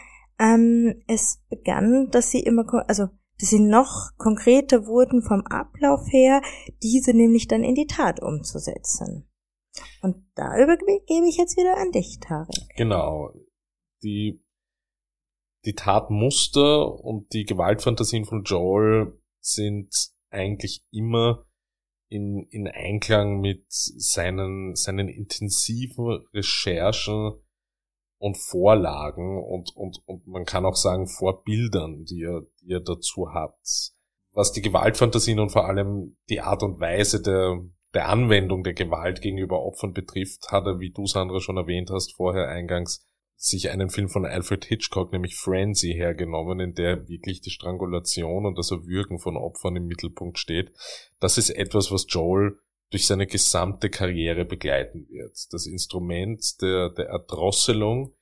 Ähm, 0.43 1.01
es 1.07 1.41
begann, 1.49 2.09
dass 2.11 2.31
sie 2.31 2.41
immer, 2.41 2.65
also 2.87 3.07
dass 3.39 3.49
sie 3.49 3.59
noch 3.59 4.11
konkreter 4.17 4.85
wurden 4.85 5.21
vom 5.21 5.41
Ablauf 5.41 6.01
her, 6.11 6.41
diese 6.81 7.13
nämlich 7.13 7.47
dann 7.47 7.63
in 7.63 7.75
die 7.75 7.87
Tat 7.87 8.21
umzusetzen. 8.21 9.29
Und 10.01 10.17
da 10.35 10.61
übergebe 10.61 11.27
ich 11.27 11.37
jetzt 11.37 11.57
wieder 11.57 11.77
an 11.77 11.91
dich, 11.91 12.19
Tarek. 12.19 12.49
Genau. 12.75 13.33
Die, 14.03 14.43
die 15.65 15.73
Tatmuster 15.73 16.93
und 17.03 17.33
die 17.33 17.45
Gewaltfantasien 17.45 18.25
von 18.25 18.43
Joel 18.43 19.19
sind 19.39 20.11
eigentlich 20.29 20.85
immer 20.91 21.45
in, 22.09 22.47
in 22.49 22.67
Einklang 22.67 23.39
mit 23.39 23.65
seinen, 23.69 24.75
seinen 24.75 25.07
intensiven 25.07 26.25
Recherchen 26.33 27.33
und 28.23 28.37
Vorlagen 28.37 29.43
und, 29.43 29.75
und, 29.75 30.01
und 30.05 30.25
man 30.27 30.45
kann 30.45 30.65
auch 30.65 30.77
sagen 30.77 31.07
Vorbildern, 31.07 32.05
die 32.05 32.23
er, 32.23 32.43
die 32.61 32.71
er 32.71 32.79
dazu 32.79 33.33
hat. 33.33 33.57
Was 34.31 34.53
die 34.53 34.61
Gewaltfantasien 34.61 35.41
und 35.41 35.49
vor 35.49 35.65
allem 35.67 36.15
die 36.29 36.39
Art 36.39 36.63
und 36.63 36.79
Weise 36.79 37.21
der, 37.21 37.59
der 37.93 38.07
Anwendung 38.07 38.63
der 38.63 38.75
Gewalt 38.75 39.19
gegenüber 39.19 39.61
Opfern 39.61 39.91
betrifft, 39.91 40.53
hat 40.53 40.65
er, 40.65 40.79
wie 40.79 40.91
du 40.91 41.05
Sandra 41.05 41.41
schon 41.41 41.57
erwähnt 41.57 41.89
hast, 41.91 42.15
vorher 42.15 42.47
eingangs 42.47 43.05
sich 43.35 43.71
einen 43.71 43.89
Film 43.89 44.07
von 44.07 44.25
Alfred 44.25 44.63
Hitchcock, 44.63 45.11
nämlich 45.11 45.35
Frenzy, 45.35 45.91
hergenommen, 45.91 46.61
in 46.61 46.75
der 46.75 47.09
wirklich 47.09 47.41
die 47.41 47.49
Strangulation 47.49 48.45
und 48.45 48.57
das 48.57 48.71
Erwürgen 48.71 49.19
von 49.19 49.35
Opfern 49.35 49.75
im 49.75 49.87
Mittelpunkt 49.87 50.39
steht. 50.39 50.71
Das 51.19 51.37
ist 51.37 51.49
etwas, 51.49 51.91
was 51.91 52.05
Joel 52.07 52.57
durch 52.93 53.07
seine 53.07 53.25
gesamte 53.25 53.89
Karriere 53.89 54.45
begleiten 54.45 55.07
wird. 55.09 55.51
Das 55.51 55.65
Instrument 55.65 56.61
der, 56.61 56.91
der 56.91 57.07
Erdrosselung 57.07 58.13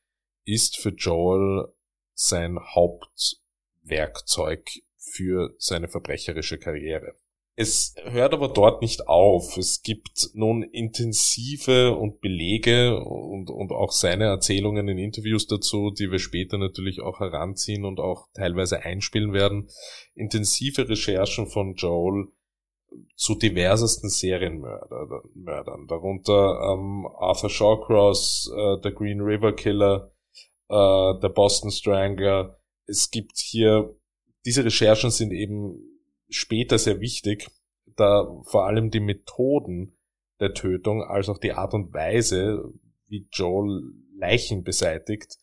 ist 0.46 0.78
für 0.78 0.92
Joel 0.92 1.68
sein 2.14 2.58
Hauptwerkzeug 2.58 4.70
für 4.98 5.54
seine 5.58 5.90
verbrecherische 5.90 6.58
Karriere. 6.58 7.16
Es 7.58 7.96
hört 8.06 8.34
aber 8.34 8.48
dort 8.48 8.82
nicht 8.82 9.10
auf. 9.10 9.58
Es 9.58 9.82
gibt 9.82 10.30
nun 10.36 10.64
intensive 10.64 11.98
und 11.98 12.22
Belege 12.22 12.98
und, 12.98 13.50
und 13.50 13.74
auch 13.74 13.92
seine 13.92 14.24
Erzählungen 14.24 14.88
in 14.88 14.98
Interviews 14.98 15.48
dazu, 15.48 15.92
die 15.92 16.12
wir 16.12 16.20
später 16.20 16.58
natürlich 16.58 17.02
auch 17.02 17.20
heranziehen 17.20 17.84
und 17.84 18.00
auch 18.00 18.30
teilweise 18.34 18.84
einspielen 18.84 19.34
werden. 19.34 19.68
Intensive 20.16 20.88
Recherchen 20.88 21.48
von 21.48 21.76
Joel 21.76 22.30
zu 23.16 23.36
diversesten 23.36 24.10
Serienmördern, 24.10 25.88
darunter 25.88 26.74
ähm, 26.74 27.08
Arthur 27.18 27.50
Shawcross, 27.50 28.52
äh, 28.54 28.82
der 28.82 28.92
Green 28.92 29.22
River 29.22 29.54
Killer, 29.54 30.12
äh, 30.70 31.20
der 31.22 31.30
Boston 31.30 31.72
Strangler. 31.72 32.60
Es 32.86 33.10
gibt 33.10 33.38
hier, 33.38 33.96
diese 34.46 34.66
Recherchen 34.66 35.12
sind 35.12 35.32
eben 35.32 35.78
später 36.30 36.78
sehr 36.78 37.00
wichtig, 37.00 37.48
da 37.96 38.28
vor 38.44 38.66
allem 38.66 38.90
die 38.90 39.00
Methoden 39.00 39.98
der 40.40 40.54
Tötung 40.54 41.04
als 41.04 41.30
auch 41.30 41.38
die 41.38 41.54
Art 41.54 41.74
und 41.74 41.94
Weise, 41.94 42.64
wie 43.08 43.28
Joel 43.32 43.94
Leichen 44.16 44.64
beseitigt, 44.64 45.38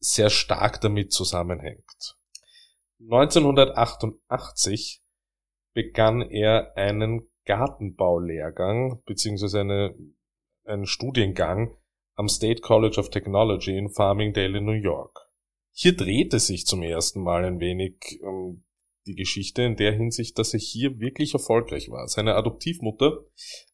sehr 0.00 0.30
stark 0.30 0.80
damit 0.80 1.12
zusammenhängt. 1.12 2.16
1988 3.00 5.02
begann 5.78 6.22
er 6.22 6.76
einen 6.76 7.28
Gartenbaulehrgang 7.44 9.00
beziehungsweise 9.06 9.60
eine, 9.60 9.94
einen 10.64 10.86
Studiengang 10.86 11.76
am 12.16 12.28
State 12.28 12.62
College 12.62 12.98
of 12.98 13.10
Technology 13.10 13.78
in 13.78 13.88
Farmingdale 13.88 14.58
in 14.58 14.64
New 14.64 14.72
York. 14.72 15.30
Hier 15.70 15.94
drehte 15.94 16.40
sich 16.40 16.66
zum 16.66 16.82
ersten 16.82 17.22
Mal 17.22 17.44
ein 17.44 17.60
wenig 17.60 18.18
um 18.22 18.64
die 19.06 19.14
Geschichte 19.14 19.62
in 19.62 19.76
der 19.76 19.92
Hinsicht, 19.92 20.36
dass 20.40 20.52
er 20.52 20.58
hier 20.58 20.98
wirklich 20.98 21.34
erfolgreich 21.34 21.88
war. 21.90 22.08
Seine 22.08 22.34
Adoptivmutter 22.34 23.20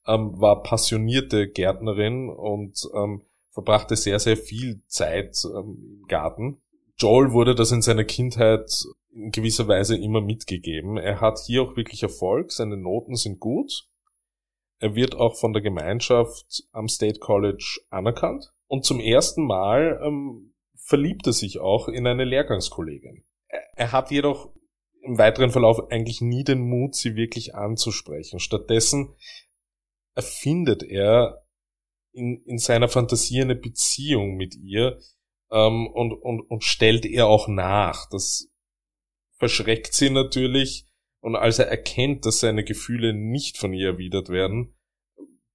ähm, 0.07 0.38
war 0.38 0.62
passionierte 0.62 1.49
Gärtnerin 1.49 2.29
und 2.29 2.87
ähm, 2.95 3.23
verbrachte 3.49 3.97
sehr, 3.97 4.19
sehr 4.19 4.37
viel 4.37 4.83
Zeit 4.88 5.38
ähm, 5.47 6.01
im 6.01 6.07
Garten. 6.07 6.61
Joel 6.99 7.33
wurde 7.33 7.55
das 7.55 7.73
in 7.73 7.81
seiner 7.81 8.05
Kindheit 8.05 8.71
in 9.14 9.31
gewisser 9.31 9.68
Weise 9.68 9.96
immer 9.96 10.20
mitgegeben. 10.20 10.96
Er 10.96 11.20
hat 11.20 11.38
hier 11.46 11.62
auch 11.62 11.77
wirklich 11.77 12.03
Erfolg, 12.03 12.53
seine 12.53 12.77
Noten 12.77 13.14
sind 13.16 13.40
gut. 13.40 13.88
Er 14.81 14.94
wird 14.94 15.14
auch 15.14 15.37
von 15.37 15.53
der 15.53 15.62
Gemeinschaft 15.62 16.64
am 16.72 16.88
State 16.88 17.20
College 17.20 17.81
anerkannt. 17.90 18.53
Und 18.66 18.85
zum 18.85 19.00
ersten 19.00 19.46
Mal 19.46 20.00
ähm, 20.05 20.55
verliebt 20.77 21.27
er 21.27 21.33
sich 21.33 21.61
auch 21.61 21.88
in 21.88 22.07
eine 22.07 22.24
Lehrgangskollegin. 22.24 23.24
Er 23.77 23.92
hat 23.92 24.11
jedoch 24.11 24.53
im 25.03 25.18
weiteren 25.18 25.50
Verlauf 25.50 25.90
eigentlich 25.90 26.20
nie 26.20 26.44
den 26.44 26.61
Mut, 26.61 26.94
sie 26.94 27.14
wirklich 27.14 27.55
anzusprechen. 27.55 28.40
Stattdessen 28.40 29.14
erfindet 30.14 30.83
er 30.83 31.44
in, 32.12 32.42
in 32.46 32.59
seiner 32.59 32.88
Fantasie 32.88 33.42
eine 33.42 33.55
Beziehung 33.55 34.37
mit 34.37 34.55
ihr 34.57 34.98
ähm, 35.50 35.87
und, 35.87 36.12
und, 36.12 36.40
und 36.40 36.64
stellt 36.64 37.05
ihr 37.05 37.27
auch 37.27 37.48
nach. 37.48 38.09
Das 38.11 38.50
verschreckt 39.45 39.93
sie 39.93 40.09
natürlich 40.09 40.87
und 41.21 41.37
als 41.37 41.59
er 41.59 41.69
erkennt, 41.69 42.25
dass 42.25 42.41
seine 42.41 42.65
Gefühle 42.65 43.13
nicht 43.13 43.59
von 43.59 43.75
ihr 43.75 43.89
erwidert 43.89 44.31
werden, 44.31 44.75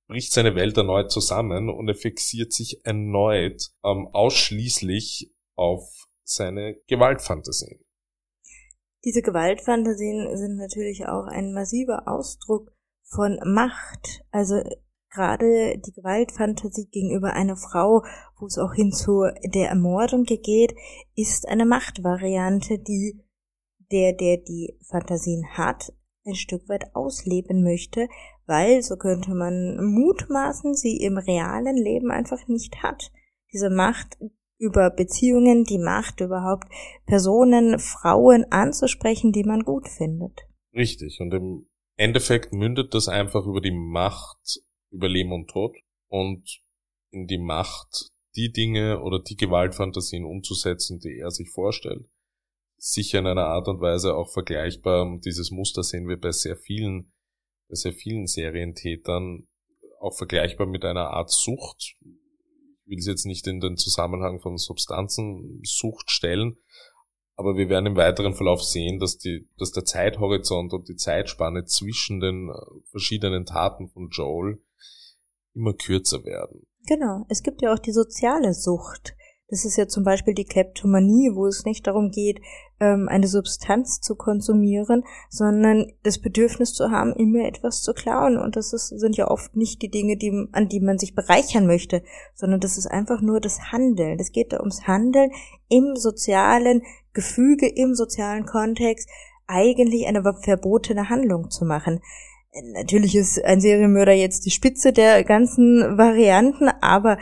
bricht 0.07 0.31
seine 0.31 0.53
Welt 0.53 0.77
erneut 0.77 1.11
zusammen 1.11 1.69
und 1.69 1.87
er 1.87 1.95
fixiert 1.95 2.53
sich 2.53 2.85
erneut 2.85 3.71
ähm, 3.83 4.07
ausschließlich 4.13 5.33
auf 5.55 6.07
seine 6.23 6.75
Gewaltfantasien. 6.85 7.79
Diese 9.05 9.23
Gewaltfantasien 9.23 10.37
sind 10.37 10.57
natürlich 10.57 11.07
auch 11.07 11.25
ein 11.25 11.51
massiver 11.53 12.03
Ausdruck 12.07 12.71
von 13.05 13.39
Macht. 13.43 14.21
Also 14.29 14.61
gerade 15.09 15.79
die 15.79 15.93
Gewaltfantasie 15.93 16.89
gegenüber 16.91 17.33
einer 17.33 17.55
Frau, 17.55 18.03
wo 18.37 18.45
es 18.45 18.59
auch 18.59 18.75
hin 18.75 18.91
zu 18.91 19.23
der 19.45 19.69
Ermordung 19.69 20.25
geht, 20.25 20.75
ist 21.15 21.47
eine 21.47 21.65
Machtvariante, 21.65 22.77
die 22.77 23.23
der, 23.91 24.13
der 24.13 24.37
die 24.37 24.77
Fantasien 24.89 25.45
hat, 25.57 25.93
ein 26.25 26.35
Stück 26.35 26.67
weit 26.69 26.95
ausleben 26.95 27.63
möchte, 27.63 28.07
weil, 28.45 28.81
so 28.81 28.97
könnte 28.97 29.33
man 29.33 29.77
mutmaßen, 29.83 30.75
sie 30.75 30.97
im 30.97 31.17
realen 31.17 31.77
Leben 31.77 32.11
einfach 32.11 32.47
nicht 32.47 32.83
hat. 32.83 33.11
Diese 33.51 33.69
Macht 33.69 34.17
über 34.57 34.89
Beziehungen, 34.89 35.63
die 35.63 35.79
Macht 35.79 36.19
überhaupt 36.19 36.67
Personen, 37.05 37.79
Frauen 37.79 38.45
anzusprechen, 38.51 39.31
die 39.31 39.43
man 39.43 39.63
gut 39.63 39.87
findet. 39.87 40.47
Richtig. 40.73 41.19
Und 41.21 41.33
im 41.33 41.67
Endeffekt 41.95 42.53
mündet 42.53 42.93
das 42.93 43.07
einfach 43.07 43.45
über 43.45 43.61
die 43.61 43.71
Macht 43.71 44.61
über 44.91 45.07
Leben 45.07 45.31
und 45.31 45.49
Tod 45.49 45.75
und 46.07 46.61
in 47.11 47.27
die 47.27 47.37
Macht, 47.37 48.09
die 48.35 48.51
Dinge 48.51 49.01
oder 49.01 49.19
die 49.19 49.35
Gewaltfantasien 49.35 50.25
umzusetzen, 50.25 50.99
die 50.99 51.17
er 51.17 51.31
sich 51.31 51.49
vorstellt. 51.49 52.05
Sicher 52.79 53.19
in 53.19 53.27
einer 53.27 53.45
Art 53.45 53.67
und 53.67 53.81
Weise 53.81 54.15
auch 54.15 54.31
vergleichbar. 54.31 55.19
Dieses 55.23 55.51
Muster 55.51 55.83
sehen 55.83 56.07
wir 56.07 56.19
bei 56.19 56.31
sehr 56.31 56.55
vielen, 56.55 57.11
bei 57.67 57.75
sehr 57.75 57.93
vielen 57.93 58.25
Serientätern 58.25 59.47
auch 59.99 60.15
vergleichbar 60.15 60.65
mit 60.65 60.85
einer 60.85 61.09
Art 61.09 61.29
Sucht, 61.29 61.97
will 62.85 62.97
es 62.97 63.05
jetzt 63.05 63.25
nicht 63.25 63.45
in 63.47 63.59
den 63.59 63.77
Zusammenhang 63.77 64.39
von 64.39 64.57
Substanzensucht 64.57 66.09
stellen, 66.09 66.57
aber 67.35 67.55
wir 67.55 67.69
werden 67.69 67.85
im 67.85 67.95
weiteren 67.95 68.33
Verlauf 68.33 68.61
sehen, 68.61 68.99
dass, 68.99 69.17
die, 69.17 69.47
dass 69.57 69.71
der 69.71 69.85
Zeithorizont 69.85 70.73
und 70.73 70.89
die 70.89 70.95
Zeitspanne 70.95 71.63
zwischen 71.65 72.19
den 72.19 72.49
äh, 72.49 72.81
verschiedenen 72.91 73.45
Taten 73.45 73.89
von 73.89 74.09
Joel 74.09 74.61
immer 75.53 75.73
kürzer 75.73 76.25
werden. 76.25 76.67
Genau, 76.85 77.25
es 77.29 77.43
gibt 77.43 77.61
ja 77.61 77.73
auch 77.73 77.79
die 77.79 77.91
soziale 77.91 78.53
Sucht. 78.53 79.15
Das 79.49 79.65
ist 79.65 79.77
ja 79.77 79.87
zum 79.87 80.03
Beispiel 80.03 80.35
die 80.35 80.45
Kleptomanie, 80.45 81.31
wo 81.33 81.47
es 81.47 81.65
nicht 81.65 81.87
darum 81.87 82.11
geht, 82.11 82.39
ähm, 82.79 83.07
eine 83.09 83.27
Substanz 83.27 83.99
zu 83.99 84.15
konsumieren, 84.15 85.03
sondern 85.29 85.91
das 86.03 86.19
Bedürfnis 86.19 86.73
zu 86.73 86.91
haben, 86.91 87.13
immer 87.13 87.45
etwas 87.45 87.81
zu 87.81 87.93
klauen. 87.93 88.37
Und 88.37 88.55
das 88.55 88.73
ist, 88.73 88.89
sind 88.89 89.17
ja 89.17 89.27
oft 89.27 89.55
nicht 89.55 89.81
die 89.81 89.89
Dinge, 89.89 90.17
die, 90.17 90.47
an 90.51 90.69
die 90.69 90.79
man 90.79 90.99
sich 90.99 91.15
bereichern 91.15 91.65
möchte, 91.65 92.03
sondern 92.35 92.59
das 92.59 92.77
ist 92.77 92.87
einfach 92.87 93.21
nur 93.21 93.39
das 93.39 93.71
Handeln. 93.71 94.19
Es 94.19 94.31
geht 94.31 94.53
da 94.53 94.59
ums 94.59 94.85
Handeln 94.85 95.31
im 95.67 95.95
sozialen 95.95 96.83
Gefüge, 97.13 97.67
im 97.67 97.95
sozialen 97.95 98.45
Kontext, 98.45 99.09
eigentlich 99.47 100.05
eine 100.05 100.21
verbotene 100.21 101.09
Handlung 101.09 101.49
zu 101.49 101.65
machen. 101.65 102.01
Natürlich 102.73 103.15
ist 103.15 103.43
ein 103.43 103.61
Serienmörder 103.61 104.13
jetzt 104.13 104.45
die 104.45 104.51
Spitze 104.51 104.93
der 104.93 105.23
ganzen 105.23 105.97
Varianten, 105.97 106.67
aber 106.81 107.17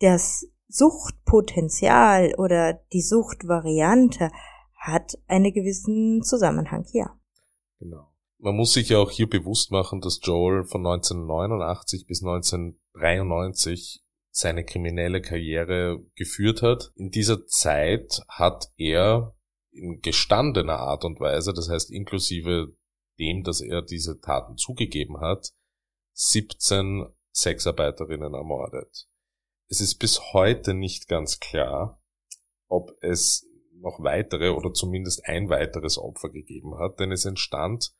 das 0.00 0.46
Suchtpotenzial 0.74 2.34
oder 2.36 2.80
die 2.92 3.02
Suchtvariante 3.02 4.30
hat 4.76 5.16
einen 5.28 5.52
gewissen 5.52 6.22
Zusammenhang 6.22 6.84
hier. 6.90 7.10
Genau. 7.78 8.10
Man 8.38 8.56
muss 8.56 8.72
sich 8.72 8.88
ja 8.88 8.98
auch 8.98 9.12
hier 9.12 9.30
bewusst 9.30 9.70
machen, 9.70 10.00
dass 10.00 10.18
Joel 10.22 10.64
von 10.64 10.84
1989 10.84 12.06
bis 12.06 12.22
1993 12.22 14.04
seine 14.30 14.64
kriminelle 14.64 15.22
Karriere 15.22 16.04
geführt 16.16 16.62
hat. 16.62 16.90
In 16.96 17.10
dieser 17.10 17.46
Zeit 17.46 18.22
hat 18.28 18.72
er 18.76 19.36
in 19.70 20.00
gestandener 20.00 20.80
Art 20.80 21.04
und 21.04 21.20
Weise, 21.20 21.52
das 21.54 21.70
heißt 21.70 21.92
inklusive 21.92 22.74
dem, 23.20 23.44
dass 23.44 23.60
er 23.60 23.80
diese 23.80 24.20
Taten 24.20 24.56
zugegeben 24.56 25.20
hat, 25.20 25.52
17 26.14 27.06
Sexarbeiterinnen 27.32 28.34
ermordet. 28.34 29.08
Es 29.68 29.80
ist 29.80 29.96
bis 29.96 30.32
heute 30.32 30.74
nicht 30.74 31.08
ganz 31.08 31.40
klar, 31.40 32.02
ob 32.68 32.92
es 33.00 33.46
noch 33.72 34.02
weitere 34.02 34.50
oder 34.50 34.72
zumindest 34.72 35.24
ein 35.26 35.48
weiteres 35.48 35.98
Opfer 35.98 36.30
gegeben 36.30 36.78
hat, 36.78 37.00
denn 37.00 37.12
es 37.12 37.24
entstand, 37.24 37.94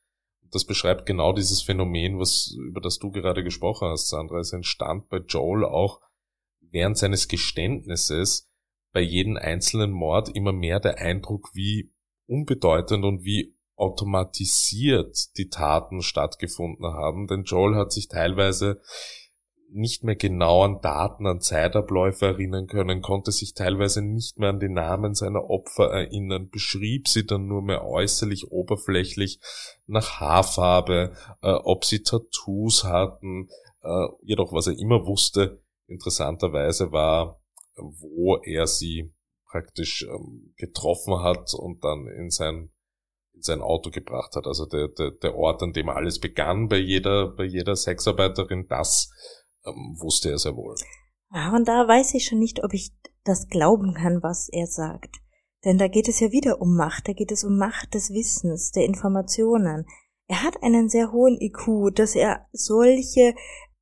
das 0.50 0.64
beschreibt 0.64 1.06
genau 1.06 1.32
dieses 1.32 1.62
Phänomen, 1.62 2.18
was, 2.18 2.54
über 2.56 2.80
das 2.80 2.98
du 2.98 3.10
gerade 3.10 3.42
gesprochen 3.42 3.88
hast, 3.88 4.08
Sandra, 4.08 4.38
es 4.38 4.52
entstand 4.52 5.08
bei 5.08 5.18
Joel 5.18 5.64
auch 5.64 6.00
während 6.60 6.96
seines 6.96 7.28
Geständnisses 7.28 8.50
bei 8.92 9.00
jedem 9.00 9.36
einzelnen 9.36 9.90
Mord 9.90 10.28
immer 10.34 10.52
mehr 10.52 10.80
der 10.80 10.98
Eindruck, 10.98 11.50
wie 11.54 11.92
unbedeutend 12.26 13.04
und 13.04 13.24
wie 13.24 13.56
automatisiert 13.76 15.36
die 15.36 15.48
Taten 15.48 16.02
stattgefunden 16.02 16.86
haben, 16.86 17.26
denn 17.26 17.42
Joel 17.42 17.74
hat 17.74 17.92
sich 17.92 18.08
teilweise 18.08 18.80
nicht 19.70 20.04
mehr 20.04 20.16
genau 20.16 20.62
an 20.62 20.80
Daten, 20.80 21.26
an 21.26 21.40
Zeitabläufe 21.40 22.26
erinnern 22.26 22.66
können, 22.66 23.02
konnte 23.02 23.32
sich 23.32 23.54
teilweise 23.54 24.02
nicht 24.02 24.38
mehr 24.38 24.50
an 24.50 24.60
die 24.60 24.68
Namen 24.68 25.14
seiner 25.14 25.50
Opfer 25.50 25.90
erinnern, 25.90 26.48
beschrieb 26.48 27.08
sie 27.08 27.26
dann 27.26 27.46
nur 27.46 27.62
mehr 27.62 27.84
äußerlich 27.84 28.50
oberflächlich 28.50 29.40
nach 29.86 30.20
Haarfarbe, 30.20 31.14
äh, 31.42 31.52
ob 31.64 31.84
sie 31.84 32.02
Tattoos 32.02 32.84
hatten, 32.84 33.48
äh, 33.82 34.06
jedoch 34.22 34.52
was 34.52 34.68
er 34.68 34.78
immer 34.78 35.06
wusste, 35.06 35.62
interessanterweise 35.86 36.92
war, 36.92 37.40
wo 37.76 38.36
er 38.44 38.66
sie 38.66 39.12
praktisch 39.50 40.06
ähm, 40.08 40.54
getroffen 40.56 41.20
hat 41.20 41.52
und 41.54 41.82
dann 41.84 42.06
in 42.06 42.30
sein 42.30 42.70
in 43.34 43.42
sein 43.42 43.62
Auto 43.62 43.90
gebracht 43.90 44.36
hat. 44.36 44.46
Also 44.46 44.64
der, 44.66 44.88
der, 44.88 45.10
der 45.10 45.34
Ort, 45.34 45.62
an 45.62 45.72
dem 45.72 45.88
alles 45.88 46.20
begann 46.20 46.68
bei 46.68 46.78
jeder, 46.78 47.28
bei 47.28 47.44
jeder 47.44 47.74
Sexarbeiterin, 47.74 48.68
das 48.68 49.10
ähm, 49.66 49.96
wusste 50.00 50.30
er 50.30 50.38
sehr 50.38 50.56
wohl. 50.56 50.74
Ja, 51.32 51.54
und 51.54 51.66
da 51.66 51.88
weiß 51.88 52.14
ich 52.14 52.26
schon 52.26 52.38
nicht, 52.38 52.62
ob 52.62 52.74
ich 52.74 52.92
das 53.24 53.48
glauben 53.48 53.94
kann, 53.94 54.22
was 54.22 54.48
er 54.48 54.66
sagt. 54.66 55.16
Denn 55.64 55.78
da 55.78 55.88
geht 55.88 56.08
es 56.08 56.20
ja 56.20 56.30
wieder 56.30 56.60
um 56.60 56.76
Macht, 56.76 57.08
da 57.08 57.12
geht 57.12 57.32
es 57.32 57.42
um 57.42 57.56
Macht 57.56 57.94
des 57.94 58.10
Wissens, 58.10 58.70
der 58.70 58.84
Informationen. 58.84 59.86
Er 60.26 60.42
hat 60.42 60.62
einen 60.62 60.88
sehr 60.88 61.10
hohen 61.12 61.40
IQ, 61.40 61.94
dass 61.94 62.14
er 62.14 62.46
solche 62.52 63.34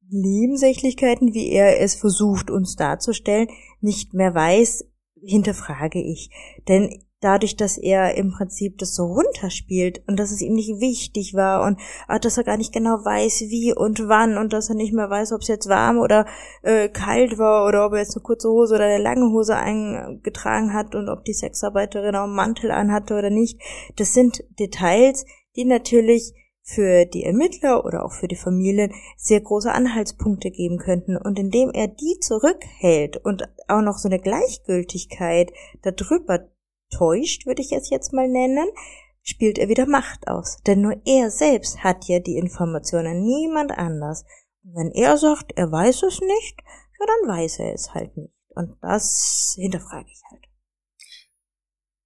Nebensächlichkeiten, 0.09 1.35
wie 1.35 1.51
er 1.51 1.81
es 1.81 1.95
versucht 1.95 2.51
uns 2.51 2.77
darzustellen, 2.77 3.49
nicht 3.81 4.15
mehr 4.15 4.35
weiß, 4.35 4.85
hinterfrage 5.21 6.01
ich. 6.01 6.31
Denn 6.69 7.05
dadurch, 7.23 7.57
dass 7.57 7.79
er 7.79 8.15
im 8.17 8.33
Prinzip 8.33 8.79
das 8.79 8.95
so 8.95 9.05
runterspielt 9.05 10.03
und 10.07 10.19
dass 10.19 10.31
es 10.31 10.43
ihm 10.43 10.55
nicht 10.55 10.81
wichtig 10.81 11.35
war 11.35 11.65
und 11.65 11.81
ah, 12.09 12.19
dass 12.19 12.37
er 12.37 12.45
gar 12.45 12.57
nicht 12.57 12.75
genau 12.75 13.05
weiß, 13.05 13.45
wie 13.49 13.75
und 13.75 14.09
wann 14.09 14.37
und 14.37 14.53
dass 14.53 14.69
er 14.69 14.75
nicht 14.75 14.93
mehr 14.93 15.09
weiß, 15.09 15.33
ob 15.33 15.41
es 15.41 15.49
jetzt 15.49 15.69
warm 15.69 15.99
oder 15.99 16.27
äh, 16.63 16.89
kalt 16.89 17.39
war 17.39 17.67
oder 17.67 17.87
ob 17.87 17.93
er 17.93 18.01
jetzt 18.01 18.17
eine 18.17 18.23
kurze 18.23 18.49
Hose 18.49 18.75
oder 18.75 18.85
eine 18.85 19.03
lange 19.03 19.31
Hose 19.31 19.57
eingetragen 19.57 20.75
hat 20.75 20.95
und 20.95 21.09
ob 21.09 21.25
die 21.25 21.33
Sexarbeiterin 21.33 22.17
auch 22.17 22.25
einen 22.25 22.35
Mantel 22.35 22.71
anhatte 22.71 23.15
oder 23.15 23.31
nicht. 23.31 23.61
Das 23.97 24.13
sind 24.13 24.45
Details, 24.59 25.25
die 25.57 25.65
natürlich 25.65 26.35
für 26.65 27.07
die 27.07 27.25
Ermittler 27.25 27.85
oder 27.85 28.05
auch 28.05 28.13
für 28.13 28.29
die 28.29 28.37
Familien 28.37 28.93
sehr 29.17 29.41
große 29.41 29.71
Anhaltspunkte 29.71 30.51
geben 30.51 30.79
könnten. 30.79 31.17
Und 31.17 31.39
indem 31.39 31.71
er 31.71 31.89
die 31.89 32.19
zurückhält 32.21 33.17
und 33.17 33.49
auch 33.69 33.83
noch 33.83 33.99
so 33.99 34.09
eine 34.09 34.21
Gleichgültigkeit 34.21 35.53
darüber 35.83 36.49
täuscht, 36.97 37.47
würde 37.47 37.63
ich 37.63 37.73
es 37.73 37.91
jetzt 37.91 38.13
mal 38.13 38.29
nennen, 38.29 38.69
spielt 39.23 39.59
er 39.59 39.69
wieder 39.69 39.87
Macht 39.87 40.29
aus. 40.29 40.59
Denn 40.67 40.81
nur 40.81 41.01
er 41.05 41.31
selbst 41.31 41.83
hat 41.83 42.07
ja 42.09 42.19
die 42.19 42.37
Informationen, 42.37 43.25
niemand 43.25 43.73
anders. 43.73 44.25
Und 44.65 44.75
wenn 44.75 44.93
er 44.93 45.17
sagt, 45.17 45.53
er 45.57 45.71
weiß 45.71 46.03
es 46.03 46.21
nicht, 46.21 46.61
ja, 47.01 47.07
dann 47.07 47.37
weiß 47.37 47.61
er 47.61 47.73
es 47.73 47.95
halt 47.95 48.17
nicht. 48.17 48.35
Und 48.51 48.77
das 48.83 49.55
hinterfrage 49.59 50.09
ich 50.11 50.21
halt. 50.31 50.45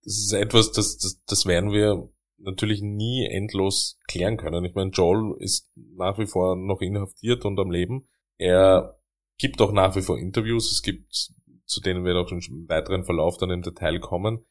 Das 0.04 0.16
ist 0.16 0.32
etwas, 0.32 0.72
das, 0.72 0.98
das, 0.98 1.22
das 1.26 1.46
werden 1.46 1.72
wir 1.72 2.08
natürlich 2.38 2.80
nie 2.82 3.26
endlos 3.26 3.98
klären 4.06 4.36
können. 4.36 4.64
Ich 4.64 4.74
meine, 4.74 4.90
Joel 4.90 5.34
ist 5.40 5.70
nach 5.74 6.18
wie 6.18 6.26
vor 6.26 6.54
noch 6.54 6.80
inhaftiert 6.80 7.44
und 7.44 7.58
am 7.58 7.70
Leben. 7.70 8.08
Er 8.36 9.00
gibt 9.38 9.60
auch 9.60 9.72
nach 9.72 9.96
wie 9.96 10.02
vor 10.02 10.18
Interviews. 10.18 10.70
Es 10.70 10.82
gibt, 10.82 11.32
zu 11.64 11.80
denen 11.80 12.04
wir 12.04 12.14
auch 12.16 12.30
im 12.30 12.68
weiteren 12.68 13.04
Verlauf 13.04 13.38
dann 13.38 13.50
im 13.50 13.62
Detail 13.62 13.98
kommen 13.98 14.46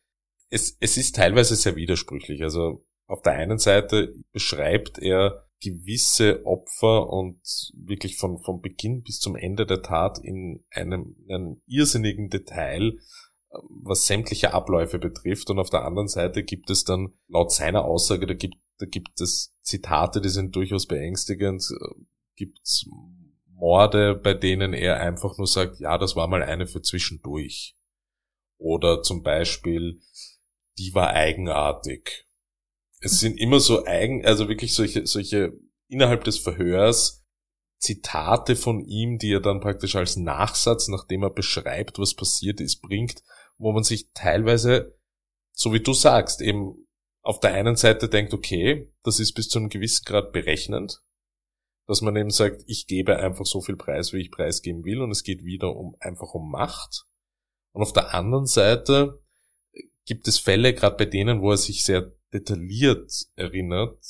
es, 0.49 0.77
es 0.79 0.97
ist 0.97 1.15
teilweise 1.15 1.55
sehr 1.55 1.75
widersprüchlich. 1.75 2.41
Also 2.43 2.85
auf 3.07 3.21
der 3.21 3.33
einen 3.33 3.57
Seite 3.57 4.13
beschreibt 4.31 4.99
er 4.99 5.45
gewisse 5.61 6.45
Opfer 6.45 7.09
und 7.09 7.39
wirklich 7.73 8.17
von, 8.17 8.39
von 8.39 8.61
Beginn 8.61 9.03
bis 9.03 9.19
zum 9.19 9.35
Ende 9.35 9.65
der 9.65 9.81
Tat 9.81 10.19
in 10.19 10.63
einem, 10.69 11.15
in 11.25 11.35
einem 11.35 11.61
irrsinnigen 11.65 12.29
Detail, 12.29 12.99
was 13.83 14.05
sämtliche 14.05 14.53
Abläufe 14.53 14.99
betrifft. 14.99 15.49
Und 15.49 15.59
auf 15.59 15.69
der 15.69 15.85
anderen 15.85 16.07
Seite 16.07 16.43
gibt 16.43 16.69
es 16.69 16.83
dann 16.83 17.13
laut 17.27 17.51
seiner 17.51 17.85
Aussage, 17.85 18.27
da 18.27 18.33
gibt, 18.33 18.57
da 18.77 18.85
gibt 18.85 19.21
es 19.21 19.55
Zitate, 19.61 20.21
die 20.21 20.29
sind 20.29 20.55
durchaus 20.55 20.87
beängstigend, 20.87 21.63
gibt 22.35 22.59
es 22.63 22.87
Morde, 23.47 24.15
bei 24.15 24.33
denen 24.33 24.73
er 24.73 24.99
einfach 24.99 25.37
nur 25.37 25.47
sagt, 25.47 25.79
ja, 25.79 25.97
das 25.97 26.15
war 26.15 26.27
mal 26.27 26.43
eine 26.43 26.67
für 26.67 26.81
zwischendurch. 26.81 27.75
Oder 28.57 29.01
zum 29.01 29.23
Beispiel, 29.23 30.01
die 30.77 30.93
war 30.93 31.09
eigenartig. 31.09 32.25
Es 32.99 33.19
sind 33.19 33.39
immer 33.39 33.59
so 33.59 33.85
eigen, 33.85 34.25
also 34.25 34.47
wirklich 34.49 34.73
solche, 34.73 35.05
solche 35.05 35.53
innerhalb 35.87 36.23
des 36.23 36.39
Verhörs 36.39 37.23
Zitate 37.77 38.55
von 38.55 38.81
ihm, 38.81 39.17
die 39.17 39.31
er 39.33 39.41
dann 39.41 39.59
praktisch 39.59 39.95
als 39.95 40.15
Nachsatz, 40.15 40.87
nachdem 40.87 41.23
er 41.23 41.29
beschreibt, 41.29 41.99
was 41.99 42.15
passiert 42.15 42.59
ist, 42.59 42.81
bringt, 42.81 43.21
wo 43.57 43.71
man 43.71 43.83
sich 43.83 44.09
teilweise, 44.13 44.97
so 45.51 45.73
wie 45.73 45.81
du 45.81 45.93
sagst, 45.93 46.41
eben 46.41 46.87
auf 47.21 47.39
der 47.39 47.53
einen 47.53 47.75
Seite 47.75 48.09
denkt, 48.09 48.33
okay, 48.33 48.91
das 49.03 49.19
ist 49.19 49.33
bis 49.33 49.49
zu 49.49 49.59
einem 49.59 49.69
gewissen 49.69 50.05
Grad 50.05 50.31
berechnend, 50.31 51.01
dass 51.87 52.01
man 52.01 52.15
eben 52.15 52.31
sagt, 52.31 52.63
ich 52.67 52.87
gebe 52.87 53.17
einfach 53.17 53.45
so 53.45 53.61
viel 53.61 53.75
Preis, 53.75 54.13
wie 54.13 54.21
ich 54.21 54.31
preisgeben 54.31 54.83
will, 54.83 55.01
und 55.01 55.11
es 55.11 55.23
geht 55.23 55.43
wieder 55.43 55.75
um 55.75 55.95
einfach 55.99 56.33
um 56.33 56.49
Macht. 56.49 57.05
Und 57.71 57.81
auf 57.81 57.93
der 57.93 58.13
anderen 58.13 58.45
Seite 58.45 59.21
gibt 60.05 60.27
es 60.27 60.39
Fälle, 60.39 60.73
gerade 60.73 60.97
bei 60.97 61.05
denen, 61.05 61.41
wo 61.41 61.51
er 61.51 61.57
sich 61.57 61.83
sehr 61.83 62.11
detailliert 62.33 63.11
erinnert, 63.35 64.03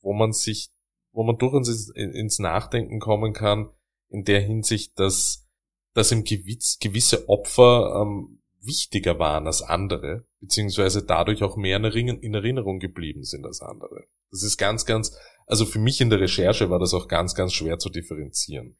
wo 0.00 0.12
man 0.12 0.32
sich, 0.32 0.70
wo 1.12 1.22
man 1.22 1.38
durchaus 1.38 1.90
ins 1.90 2.38
Nachdenken 2.38 3.00
kommen 3.00 3.32
kann, 3.32 3.70
in 4.08 4.24
der 4.24 4.40
Hinsicht, 4.40 4.98
dass, 4.98 5.46
dass 5.94 6.12
ihm 6.12 6.24
gewisse 6.24 7.28
Opfer 7.28 8.02
ähm, 8.02 8.42
wichtiger 8.62 9.18
waren 9.18 9.46
als 9.46 9.62
andere, 9.62 10.26
beziehungsweise 10.40 11.04
dadurch 11.04 11.42
auch 11.42 11.56
mehr 11.56 11.76
in 11.76 12.34
Erinnerung 12.34 12.78
geblieben 12.78 13.24
sind 13.24 13.46
als 13.46 13.60
andere. 13.60 14.04
Das 14.30 14.42
ist 14.42 14.58
ganz, 14.58 14.84
ganz, 14.84 15.16
also 15.46 15.64
für 15.64 15.78
mich 15.78 16.00
in 16.00 16.10
der 16.10 16.20
Recherche 16.20 16.70
war 16.70 16.78
das 16.78 16.94
auch 16.94 17.08
ganz, 17.08 17.34
ganz 17.34 17.52
schwer 17.52 17.78
zu 17.78 17.88
differenzieren. 17.88 18.76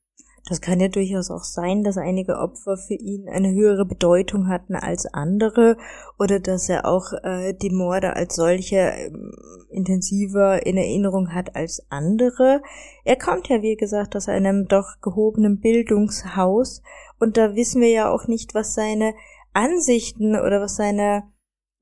Das 0.48 0.61
kann 0.61 0.81
ja 0.81 0.88
durchaus 0.88 1.31
auch 1.31 1.44
sein, 1.44 1.85
dass 1.85 1.96
einige 1.96 2.38
Opfer 2.38 2.76
für 2.76 2.94
ihn 2.94 3.29
eine 3.29 3.53
höhere 3.53 3.85
Bedeutung 3.85 4.48
hatten 4.48 4.74
als 4.74 5.07
andere 5.07 5.76
oder 6.18 6.40
dass 6.40 6.68
er 6.68 6.87
auch 6.87 7.12
äh, 7.22 7.53
die 7.55 7.70
Morde 7.70 8.16
als 8.16 8.37
solche 8.37 8.76
äh, 8.76 9.12
intensiver 9.70 10.64
in 10.66 10.76
Erinnerung 10.76 11.35
hat 11.35 11.55
als 11.57 11.85
andere. 11.90 12.62
Er 13.05 13.16
kommt 13.16 13.48
ja, 13.48 13.62
wie 13.62 13.76
gesagt, 13.76 14.16
aus 14.16 14.29
einem 14.29 14.66
doch 14.66 15.00
gehobenen 15.03 15.61
Bildungshaus 15.61 16.83
und 17.18 17.37
da 17.37 17.55
wissen 17.55 17.81
wir 17.81 17.90
ja 17.90 18.11
auch 18.11 18.26
nicht, 18.26 18.55
was 18.55 18.74
seine 18.74 19.14
Ansichten 19.53 20.37
oder 20.37 20.61
was 20.61 20.76
seine 20.76 21.24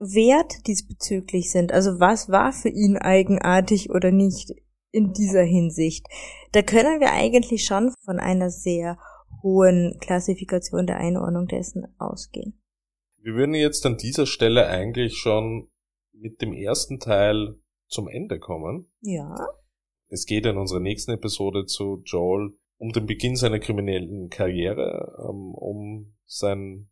Wert 0.00 0.66
diesbezüglich 0.66 1.50
sind. 1.50 1.72
Also 1.72 2.00
was 2.00 2.28
war 2.28 2.52
für 2.52 2.68
ihn 2.68 2.96
eigenartig 2.96 3.90
oder 3.90 4.10
nicht 4.10 4.54
in 4.90 5.12
dieser 5.12 5.42
Hinsicht. 5.42 6.06
Da 6.52 6.62
können 6.62 7.00
wir 7.00 7.12
eigentlich 7.12 7.64
schon 7.64 7.92
von 8.04 8.18
einer 8.18 8.50
sehr 8.50 8.98
hohen 9.42 9.98
Klassifikation 10.00 10.86
der 10.86 10.98
Einordnung 10.98 11.46
dessen 11.46 11.86
ausgehen. 11.98 12.60
Wir 13.20 13.34
würden 13.34 13.54
jetzt 13.54 13.84
an 13.84 13.96
dieser 13.96 14.26
Stelle 14.26 14.66
eigentlich 14.68 15.16
schon 15.16 15.68
mit 16.12 16.40
dem 16.40 16.52
ersten 16.52 16.98
Teil 16.98 17.56
zum 17.88 18.08
Ende 18.08 18.38
kommen. 18.38 18.90
Ja. 19.00 19.34
Es 20.08 20.24
geht 20.24 20.46
in 20.46 20.56
unserer 20.56 20.80
nächsten 20.80 21.12
Episode 21.12 21.66
zu 21.66 22.02
Joel 22.04 22.52
um 22.78 22.92
den 22.92 23.06
Beginn 23.06 23.36
seiner 23.36 23.58
kriminellen 23.58 24.30
Karriere, 24.30 25.16
ähm, 25.28 25.52
um 25.54 26.14
sein, 26.24 26.88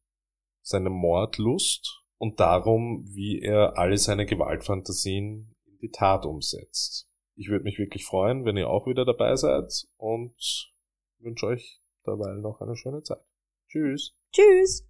seine 0.60 0.90
Mordlust 0.90 2.02
und 2.18 2.40
darum, 2.40 3.04
wie 3.08 3.40
er 3.40 3.78
alle 3.78 3.96
seine 3.96 4.26
Gewaltfantasien 4.26 5.54
in 5.64 5.78
die 5.80 5.90
Tat 5.90 6.26
umsetzt. 6.26 7.08
Ich 7.38 7.48
würde 7.48 7.64
mich 7.64 7.78
wirklich 7.78 8.04
freuen, 8.04 8.46
wenn 8.46 8.56
ihr 8.56 8.68
auch 8.68 8.86
wieder 8.86 9.04
dabei 9.04 9.36
seid 9.36 9.86
und 9.98 10.72
wünsche 11.18 11.46
euch 11.46 11.82
dabei 12.02 12.32
noch 12.34 12.60
eine 12.60 12.76
schöne 12.76 13.02
Zeit. 13.02 13.24
Tschüss. 13.68 14.16
Tschüss. 14.32 14.88